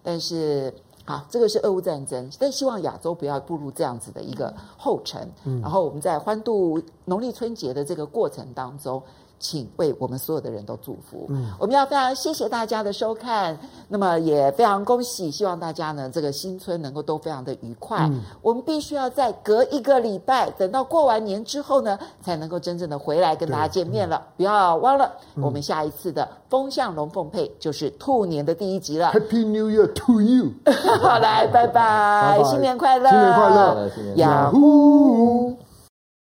[0.00, 0.04] 嗯。
[0.04, 0.72] 但是，
[1.04, 5.30] 好，这个是俄乌战争，但希望亚洲不要步入这样子的一个后尘。
[5.44, 9.02] 嗯，然后我们在欢度农历春节的这个过程当中。
[9.40, 11.26] 请为我们所有的人都祝福。
[11.30, 18.06] 嗯，我们要非常谢谢大家的收看，那么也非常恭喜，希望大家呢这个新春能够都非常的愉快。
[18.10, 24.16] 嗯，我们必须要再隔一个礼拜，等到过完年之后呢，才能够真正的回来跟大家见面了。
[24.16, 29.12] 嗯，不要忘了，我们下一次的风向龙凤配就是兔年的第一集了。
[29.12, 30.50] Happy New Year to you！
[31.00, 35.56] 好，来，拜拜，拜拜，新年快乐，新年快乐，雅虎。